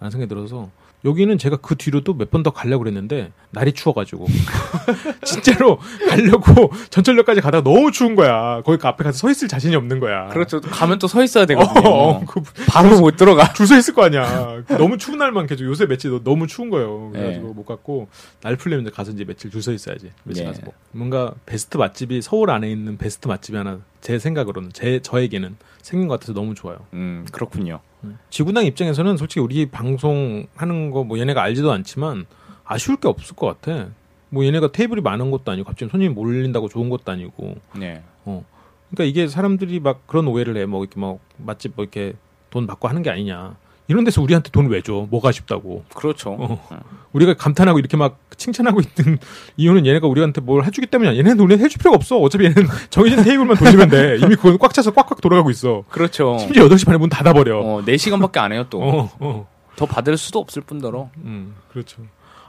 라는 0.00 0.10
생각이 0.10 0.28
들어서 0.28 0.68
여기는 1.04 1.38
제가 1.38 1.56
그 1.56 1.76
뒤로도 1.76 2.14
몇번 2.14 2.42
더 2.42 2.50
가려고 2.50 2.84
그랬는데 2.84 3.32
날이 3.52 3.72
추워가지고 3.72 4.26
진짜로 5.24 5.78
가려고 6.08 6.70
전철역까지 6.90 7.40
가다가 7.40 7.62
너무 7.64 7.90
추운 7.90 8.14
거야. 8.16 8.62
거기 8.64 8.78
그 8.78 8.86
앞에 8.86 9.04
가서 9.04 9.16
서 9.18 9.30
있을 9.30 9.48
자신이 9.48 9.74
없는 9.76 9.98
거야. 10.00 10.28
그렇죠. 10.28 10.60
가면 10.60 10.98
또 10.98 11.06
서 11.08 11.22
있어야 11.24 11.46
되거든요. 11.46 11.80
어, 11.88 12.10
어, 12.20 12.24
그 12.26 12.42
바로 12.68 13.00
못 13.00 13.16
들어가. 13.16 13.52
줄 13.54 13.66
서 13.66 13.76
있을 13.78 13.94
거 13.94 14.04
아니야. 14.04 14.62
너무 14.68 14.98
추운 14.98 15.18
날만 15.18 15.46
계속 15.46 15.64
요새 15.64 15.86
며칠 15.86 16.10
너- 16.10 16.22
너무 16.22 16.46
추운 16.46 16.70
거예요. 16.70 17.10
그래가지고 17.12 17.46
네. 17.48 17.52
못 17.54 17.64
갔고 17.64 18.08
날 18.42 18.56
풀리면 18.56 18.84
이제 18.86 18.90
가서 18.94 19.12
이제 19.12 19.24
며칠 19.24 19.50
줄 19.50 19.62
서 19.62 19.72
있어야지. 19.72 20.10
며칠 20.24 20.44
네. 20.44 20.50
가서 20.50 20.62
뭐. 20.64 20.74
뭔가 20.92 21.32
베스트 21.46 21.76
맛집이 21.76 22.22
서울 22.22 22.50
안에 22.50 22.70
있는 22.70 22.96
베스트 22.98 23.26
맛집이 23.28 23.56
하나 23.56 23.78
제 24.00 24.18
생각으로는 24.18 24.70
제 24.72 25.00
저에게는 25.02 25.56
생긴 25.82 26.08
것 26.08 26.14
같아서 26.20 26.32
너무 26.34 26.54
좋아요. 26.54 26.78
음, 26.94 27.26
그렇군요. 27.32 27.80
지구당 28.30 28.64
입장에서는 28.66 29.16
솔직히 29.16 29.40
우리 29.40 29.66
방송 29.66 30.46
하는 30.56 30.90
거 30.90 31.02
뭐 31.04 31.18
얘네가 31.18 31.42
알지도 31.42 31.70
않지만 31.72 32.26
아쉬울 32.64 32.98
게 32.98 33.08
없을 33.08 33.34
것 33.36 33.46
같아. 33.60 33.88
뭐 34.28 34.44
얘네가 34.44 34.72
테이블이 34.72 35.00
많은 35.00 35.30
것도 35.30 35.50
아니고 35.50 35.66
갑자기 35.66 35.90
손님이 35.90 36.14
몰린다고 36.14 36.68
좋은 36.68 36.88
것도 36.88 37.10
아니고 37.12 37.56
네. 37.76 38.02
그러니까 38.24 39.04
이게 39.04 39.28
사람들이 39.28 39.80
막 39.80 40.06
그런 40.06 40.26
오해를 40.28 40.56
해. 40.56 40.66
뭐 40.66 40.82
이렇게 40.82 40.98
막 41.00 41.18
맛집 41.36 41.72
뭐 41.76 41.84
이렇게 41.84 42.14
돈 42.50 42.66
받고 42.66 42.88
하는 42.88 43.02
게 43.02 43.10
아니냐. 43.10 43.56
이런 43.90 44.04
데서 44.04 44.22
우리한테 44.22 44.50
돈을 44.50 44.70
왜 44.70 44.82
줘? 44.82 45.08
뭐가 45.10 45.30
아쉽다고. 45.30 45.82
그렇죠. 45.92 46.36
어. 46.38 46.64
우리가 47.12 47.34
감탄하고 47.34 47.80
이렇게 47.80 47.96
막 47.96 48.20
칭찬하고 48.36 48.80
있는 48.80 49.18
이유는 49.56 49.84
얘네가 49.84 50.06
우리한테 50.06 50.40
뭘 50.40 50.64
해주기 50.64 50.86
때문이야. 50.86 51.16
얘네는 51.16 51.40
우리한테 51.40 51.64
해줄 51.64 51.78
필요가 51.78 51.96
없어. 51.96 52.16
어차피 52.18 52.44
얘는 52.44 52.54
정해진 52.90 53.24
테이블만 53.24 53.56
돌리면 53.56 53.88
돼. 53.88 54.18
이미 54.22 54.36
그건 54.36 54.58
꽉 54.58 54.72
차서 54.72 54.92
꽉꽉 54.92 55.20
돌아가고 55.20 55.50
있어. 55.50 55.82
그렇죠. 55.88 56.38
심지어 56.38 56.68
8시 56.68 56.86
반에 56.86 56.98
문 56.98 57.08
닫아버려. 57.08 57.58
어, 57.58 57.82
4시간밖에 57.84 58.38
안 58.38 58.52
해요, 58.52 58.64
또. 58.70 58.80
어, 58.80 59.10
어. 59.18 59.48
더 59.74 59.86
받을 59.86 60.16
수도 60.16 60.38
없을 60.38 60.62
뿐더러. 60.62 61.10
음, 61.24 61.56
그렇죠. 61.72 62.02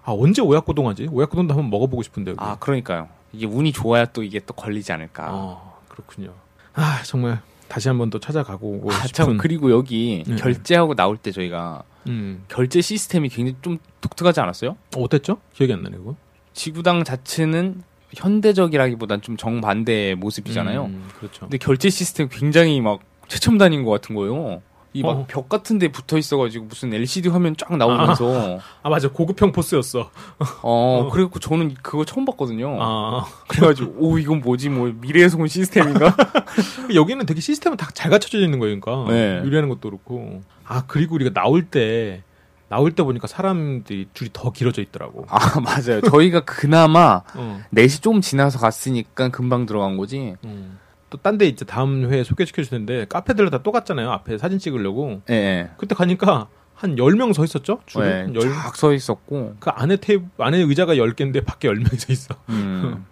아, 0.04 0.12
언제 0.12 0.43
오약고동 0.43 0.89
하지? 0.89 1.08
오약고동도 1.12 1.56
한번 1.56 1.71
먹어보고 1.71 2.04
싶은데, 2.04 2.32
여기. 2.32 2.39
아, 2.39 2.56
그러니까요. 2.60 3.08
이게 3.34 3.47
운이 3.47 3.71
좋아야 3.71 4.06
또 4.06 4.21
이게 4.21 4.39
또 4.45 4.54
걸리지 4.54 4.91
않을까. 4.91 5.30
어, 5.32 5.80
그렇군요. 5.88 6.34
아, 6.75 7.01
정말 7.04 7.41
다시 7.71 7.88
한번 7.88 8.10
또 8.10 8.19
찾아가고 8.19 8.81
아, 8.89 9.07
싶은. 9.07 9.13
참, 9.13 9.38
그리고 9.38 9.71
여기 9.71 10.25
네. 10.27 10.36
결제하고 10.36 10.93
나올 10.93 11.15
때 11.15 11.31
저희가 11.31 11.84
음. 12.07 12.43
결제 12.49 12.81
시스템이 12.81 13.29
굉장히 13.29 13.55
좀 13.62 13.77
독특하지 14.01 14.41
않았어요? 14.41 14.71
어, 14.97 15.01
어땠죠? 15.01 15.38
기억이 15.53 15.71
안 15.71 15.81
나네, 15.81 15.95
그거. 15.95 16.17
지구당 16.51 17.05
자체는 17.05 17.81
현대적이라기보단 18.13 19.21
좀 19.21 19.38
정반대의 19.38 20.15
모습이잖아요. 20.15 20.84
음, 20.84 21.07
그렇죠. 21.17 21.45
근데 21.45 21.57
결제 21.57 21.89
시스템 21.89 22.27
굉장히 22.29 22.81
막 22.81 22.99
최첨단인 23.29 23.86
것 23.86 23.91
같은 23.91 24.15
거예요. 24.15 24.62
이막 24.93 25.10
어. 25.17 25.25
벽 25.27 25.47
같은 25.47 25.80
데 25.80 25.88
붙어 25.89 26.17
있어가지고 26.17 26.65
무슨 26.65 26.93
LCD 26.93 27.30
화면 27.30 27.56
쫙 27.58 27.75
나오면서 27.77 28.60
아 28.84 28.89
맞아 28.89 29.08
고급형 29.10 29.51
포스였어. 29.54 30.10
어 30.63 31.10
그래갖고 31.12 31.39
저는 31.39 31.75
그거 31.82 32.04
처음 32.04 32.25
봤거든요. 32.25 32.77
아 32.82 33.25
그래가지고 33.47 33.93
오 33.97 34.17
이건 34.19 34.41
뭐지 34.41 34.69
뭐 34.69 34.91
미래에서 34.99 35.38
온 35.38 35.47
시스템인가? 35.47 36.15
여기는 36.93 37.25
되게 37.25 37.39
시스템은 37.39 37.77
다 37.77 37.91
잘 37.93 38.10
갖춰져 38.10 38.39
있는 38.39 38.58
거니까 38.60 39.06
네. 39.10 39.41
유리하는 39.43 39.69
것도 39.69 39.82
그렇고. 39.82 40.41
아 40.65 40.84
그리고 40.88 41.15
우리가 41.15 41.32
나올 41.34 41.63
때 41.65 42.23
나올 42.67 42.93
때 42.93 43.04
보니까 43.04 43.27
사람들이 43.27 44.08
줄이 44.13 44.30
더 44.34 44.51
길어져 44.51 44.82
있더라고. 44.82 45.25
아 45.30 45.60
맞아요. 45.62 46.01
저희가 46.01 46.41
그나마 46.45 47.21
어. 47.36 47.62
4시 47.73 48.01
좀 48.01 48.21
지나서 48.21 48.60
갔으니까 48.60 49.30
금방 49.30 49.65
들어간 49.65 49.97
거지. 49.97 50.36
음. 50.45 50.80
또 51.12 51.17
딴 51.19 51.38
데 51.38 51.45
이제 51.45 51.65
다음 51.65 52.10
회에 52.12 52.24
소개시켜 52.24 52.63
줄 52.63 52.71
텐데 52.71 53.06
카페들 53.08 53.50
다 53.52 53.62
똑같잖아요. 53.62 54.10
앞에 54.12 54.38
사진 54.39 54.58
찍으려고. 54.58 55.21
예. 55.30 55.34
예. 55.34 55.69
그때 55.78 55.93
가니까 55.93 56.47
한 56.74 56.95
10명 56.95 57.34
서 57.34 57.43
있었죠? 57.43 57.80
줄에. 57.86 58.06
네, 58.10 58.21
한 58.21 58.36
열- 58.36 58.50
쫙서 58.50 58.93
있었고 58.93 59.58
그 59.60 59.69
안에 59.69 59.97
테이블 59.97 60.26
안에 60.39 60.58
의자가 60.58 60.95
10개인데 60.95 61.45
밖에 61.45 61.67
10명이 61.69 62.00
서 62.00 62.12
있어. 62.13 62.36
음. 62.50 63.06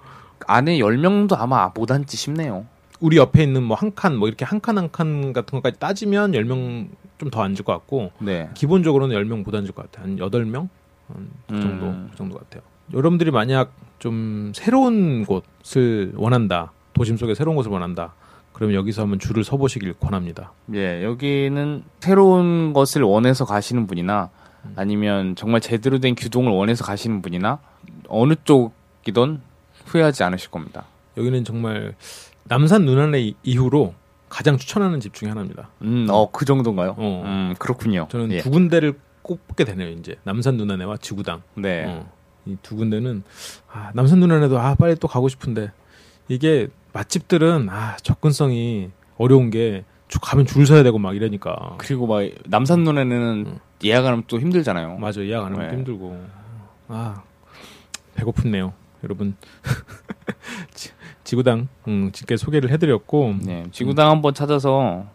안에 0.47 0.79
10명도 0.79 1.37
아마 1.39 1.71
못 1.75 1.91
앉지 1.91 2.17
싶네요. 2.17 2.65
우리 3.01 3.17
옆에 3.17 3.43
있는 3.43 3.63
뭐 3.63 3.77
한 3.77 3.93
칸, 3.95 4.15
뭐 4.17 4.27
이렇게 4.27 4.43
한 4.45 4.59
칸 4.59 4.77
한 4.77 4.89
칸 4.91 5.31
같은 5.33 5.57
것까지 5.57 5.77
따지면 5.79 6.31
10명 6.31 6.87
좀 7.19 7.29
더 7.31 7.41
앉을 7.43 7.57
것 7.65 7.73
같고, 7.73 8.11
네. 8.19 8.49
기본적으로는 8.55 9.13
10명 9.15 9.43
못 9.43 9.53
앉을 9.53 9.71
것 9.73 9.91
같아요. 9.91 10.05
한 10.05 10.17
8명? 10.17 10.69
한그 11.07 11.61
정도, 11.61 11.85
음. 11.87 12.07
그 12.11 12.17
정도 12.17 12.37
같아요. 12.37 12.61
여러분들이 12.93 13.29
만약 13.31 13.73
좀 13.99 14.51
새로운 14.55 15.25
곳을 15.25 16.13
원한다, 16.15 16.71
도심 16.93 17.17
속에 17.17 17.35
새로운 17.35 17.55
곳을 17.55 17.71
원한다, 17.71 18.13
그럼 18.53 18.73
여기서 18.73 19.03
한번 19.03 19.19
줄을 19.19 19.43
서보시길 19.43 19.93
권합니다. 19.93 20.51
예, 20.73 21.03
여기는 21.03 21.83
새로운 21.99 22.73
것을 22.73 23.03
원해서 23.03 23.45
가시는 23.45 23.87
분이나 23.87 24.29
아니면 24.75 25.35
정말 25.35 25.61
제대로 25.61 25.99
된 25.99 26.15
규동을 26.15 26.51
원해서 26.51 26.83
가시는 26.83 27.21
분이나 27.21 27.59
어느 28.07 28.33
쪽이든 28.43 29.41
후회하지 29.85 30.23
않으실 30.23 30.51
겁니다. 30.51 30.85
여기는 31.17 31.43
정말 31.45 31.95
남산 32.43 32.85
눈안의 32.85 33.35
이후로 33.43 33.93
가장 34.27 34.57
추천하는 34.57 34.99
집 34.99 35.13
중에 35.13 35.29
하나입니다. 35.29 35.69
음, 35.81 36.07
어, 36.09 36.29
그 36.31 36.45
정도인가요? 36.45 36.95
어. 36.97 37.23
음, 37.25 37.55
그렇군요. 37.57 38.07
저는 38.11 38.31
예. 38.33 38.37
두 38.39 38.49
군데를 38.51 38.99
꼽게 39.21 39.63
되네요, 39.63 39.89
이제. 39.89 40.17
남산 40.23 40.55
눈안에와 40.57 40.97
지구당. 40.97 41.41
네. 41.55 41.85
어, 41.87 42.11
이두 42.45 42.75
군데는 42.75 43.23
아, 43.71 43.91
남산 43.93 44.19
눈안에도 44.19 44.59
아 44.59 44.75
빨리 44.75 44.95
또 44.95 45.07
가고 45.07 45.29
싶은데 45.29 45.71
이게 46.29 46.67
맛집들은 46.93 47.67
아 47.69 47.97
접근성이 47.97 48.91
어려운 49.17 49.49
게 49.49 49.83
주- 50.07 50.19
가면 50.21 50.45
줄 50.45 50.65
서야 50.65 50.83
되고 50.83 50.97
막 50.97 51.15
이러니까 51.15 51.75
그리고 51.77 52.07
막 52.07 52.21
남산 52.45 52.83
눈에는 52.83 53.45
음. 53.47 53.59
예약하면 53.83 54.23
또 54.27 54.39
힘들잖아요. 54.39 54.97
맞아 54.97 55.21
예약 55.21 55.45
안 55.45 55.53
하면 55.53 55.67
네. 55.69 55.75
힘들고 55.75 56.25
아 56.87 57.21
배고픈네요 58.15 58.73
여러분 59.03 59.35
지, 60.73 60.89
지구당 61.23 61.67
음, 61.87 62.11
직계 62.11 62.37
소개를 62.37 62.71
해드렸고 62.71 63.35
네, 63.41 63.65
지구당 63.71 64.09
한번 64.09 64.33
찾아서 64.33 65.05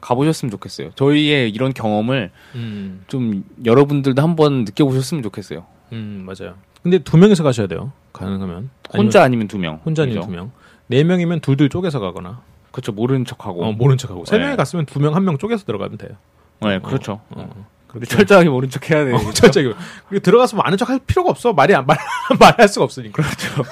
가보셨으면 0.00 0.50
좋겠어요. 0.52 0.90
저희의 0.94 1.50
이런 1.50 1.72
경험을 1.74 2.30
음, 2.54 3.04
좀 3.08 3.44
여러분들도 3.64 4.22
한번 4.22 4.64
느껴보셨으면 4.64 5.22
좋겠어요. 5.22 5.66
음 5.92 6.26
맞아요 6.26 6.54
근데 6.82 6.98
두 6.98 7.16
명이서 7.16 7.42
가셔야 7.44 7.66
돼요 7.68 7.92
가능하면 8.12 8.70
혼자 8.94 9.22
아니면 9.22 9.48
두 9.48 9.58
명. 9.58 9.80
혼자 9.84 10.02
아니면 10.02 10.20
그죠? 10.20 10.30
두명 10.30 10.50
네 10.88 11.02
명이면 11.04 11.40
둘둘 11.40 11.68
쪼개서 11.68 11.98
가거나 12.00 12.42
그렇죠. 12.70 12.92
모르는 12.92 13.24
척하고. 13.24 13.64
어, 13.64 13.72
모른 13.72 13.96
척하고 13.96 14.24
세 14.26 14.36
네. 14.38 14.44
명이 14.44 14.56
갔으면 14.56 14.86
두 14.86 15.00
명 15.00 15.14
한 15.14 15.24
명 15.24 15.38
쪼개서 15.38 15.64
들어가면 15.64 15.98
돼요 15.98 16.12
네, 16.60 16.78
그렇죠. 16.80 17.20
어, 17.30 17.42
어. 17.50 17.66
그렇게 17.88 18.06
철저하게 18.06 18.48
모른 18.50 18.68
척 18.70 18.90
해야 18.90 19.04
돼요. 19.04 19.16
어, 19.16 19.32
철저하게. 19.32 19.74
그리고 20.08 20.22
들어가서 20.22 20.56
뭐 20.56 20.64
아는 20.64 20.76
척 20.78 20.88
할 20.90 20.98
필요가 21.06 21.30
없어. 21.30 21.52
말이 21.52 21.74
안, 21.74 21.86
말, 21.86 21.96
말할 22.38 22.68
수가 22.68 22.84
없으니까. 22.84 23.22
그렇죠. 23.22 23.62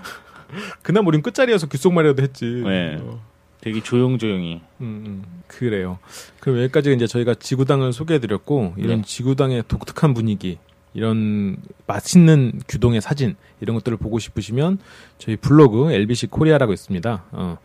그나마 0.82 1.08
우린 1.08 1.22
끝자리여서 1.22 1.66
귓속말이라도 1.68 2.22
했지. 2.22 2.44
네. 2.64 2.98
어, 3.00 3.20
되게 3.60 3.82
조용조용히. 3.82 4.60
음, 4.80 5.04
음, 5.06 5.24
그래요. 5.46 5.98
그럼 6.40 6.58
여기까지 6.62 6.92
이제 6.94 7.06
저희가 7.06 7.34
지구당을 7.34 7.92
소개해드렸고, 7.92 8.74
이런 8.76 8.98
네. 8.98 9.02
지구당의 9.06 9.64
독특한 9.68 10.12
분위기, 10.14 10.58
이런 10.94 11.56
맛있는 11.86 12.60
규동의 12.68 13.00
사진, 13.00 13.36
이런 13.60 13.74
것들을 13.76 13.98
보고 13.98 14.18
싶으시면 14.18 14.78
저희 15.18 15.36
블로그 15.36 15.92
LBC 15.92 16.28
코리아라고 16.28 16.72
있습니다. 16.72 17.24
어, 17.32 17.58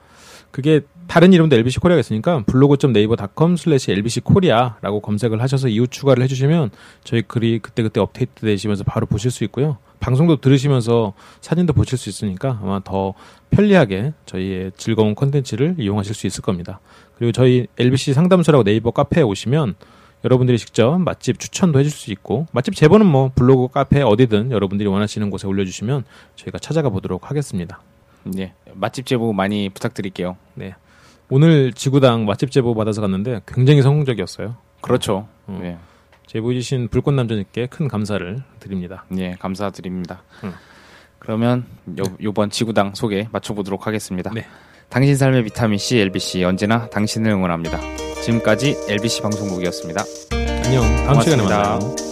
그게 0.52 0.82
다른 1.08 1.34
이름도 1.34 1.56
LBC 1.56 1.80
코리아가 1.80 2.00
있으니까 2.00 2.44
블로그.네이버.com 2.46 3.56
슬래시 3.56 3.92
LBC 3.92 4.22
코리아라고 4.22 5.00
검색을 5.00 5.42
하셔서 5.42 5.68
이웃 5.68 5.88
추가를 5.88 6.24
해주시면 6.24 6.72
저희 7.04 7.22
글이 7.22 7.60
그때그때 7.60 8.00
업데이트 8.00 8.42
되시면서 8.42 8.84
바로 8.84 9.06
보실 9.06 9.32
수 9.32 9.44
있고요. 9.46 9.78
방송도 10.00 10.38
들으시면서 10.38 11.14
사진도 11.42 11.74
보실 11.74 11.98
수 11.98 12.10
있으니까 12.10 12.60
아마 12.62 12.80
더 12.84 13.14
편리하게 13.50 14.14
저희의 14.26 14.72
즐거운 14.78 15.16
콘텐츠를 15.16 15.76
이용하실 15.78 16.16
수 16.16 16.28
있을 16.28 16.42
겁니다. 16.42 16.80
그리고 17.18 17.32
저희 17.32 17.68
LBC 17.78 18.14
상담소라고 18.14 18.64
네이버 18.64 18.92
카페에 18.92 19.24
오시면 19.24 19.76
여러분들이 20.24 20.58
직접 20.58 20.98
맛집 20.98 21.40
추천도 21.40 21.80
해줄 21.80 21.92
수 21.92 22.12
있고 22.12 22.48
맛집 22.52 22.76
제보는 22.76 23.06
뭐 23.06 23.32
블로그 23.34 23.70
카페 23.70 24.02
어디든 24.02 24.52
여러분들이 24.52 24.90
원하시는 24.90 25.30
곳에 25.30 25.48
올려주시면 25.48 26.04
저희가 26.36 26.60
찾아가 26.60 26.90
보도록 26.90 27.30
하겠습니다. 27.30 27.82
네. 28.24 28.54
맛집 28.74 29.06
제보 29.06 29.32
많이 29.34 29.70
부탁드릴게요. 29.70 30.38
오늘 31.30 31.74
지구당 31.74 32.26
맛집 32.26 32.52
제보 32.52 32.74
받아서 32.74 33.02
갔는데 33.02 33.42
굉장히 33.48 33.82
성공적이었어요. 33.82 34.56
그렇죠. 34.82 35.28
음. 35.48 35.60
네. 35.62 35.78
제보 36.26 36.54
주신 36.54 36.90
불꽃 36.90 37.14
남자님께 37.14 37.68
큰 37.68 37.88
감사를 37.88 38.44
드립니다. 38.60 39.06
예, 39.18 39.36
감사드립니다. 39.40 40.22
음. 40.44 40.54
그러면 41.18 41.66
요, 41.98 42.04
요번 42.22 42.50
지구당 42.50 42.94
소개 42.96 43.28
맞춰보도록 43.32 43.88
하겠습니다. 43.88 44.32
네. 44.34 44.46
당신 44.90 45.16
삶의 45.16 45.44
비타민 45.46 45.78
C 45.78 45.98
LBC 46.00 46.44
언제나 46.44 46.90
당신을 46.90 47.32
응원합니다. 47.32 48.09
지금까지 48.24 48.78
LBC 48.88 49.22
방송국이었습니다. 49.22 50.04
안녕. 50.32 50.84
다음 51.06 51.22
시간에 51.22 51.44
고맙습니다. 51.44 51.58
만나요. 51.80 52.09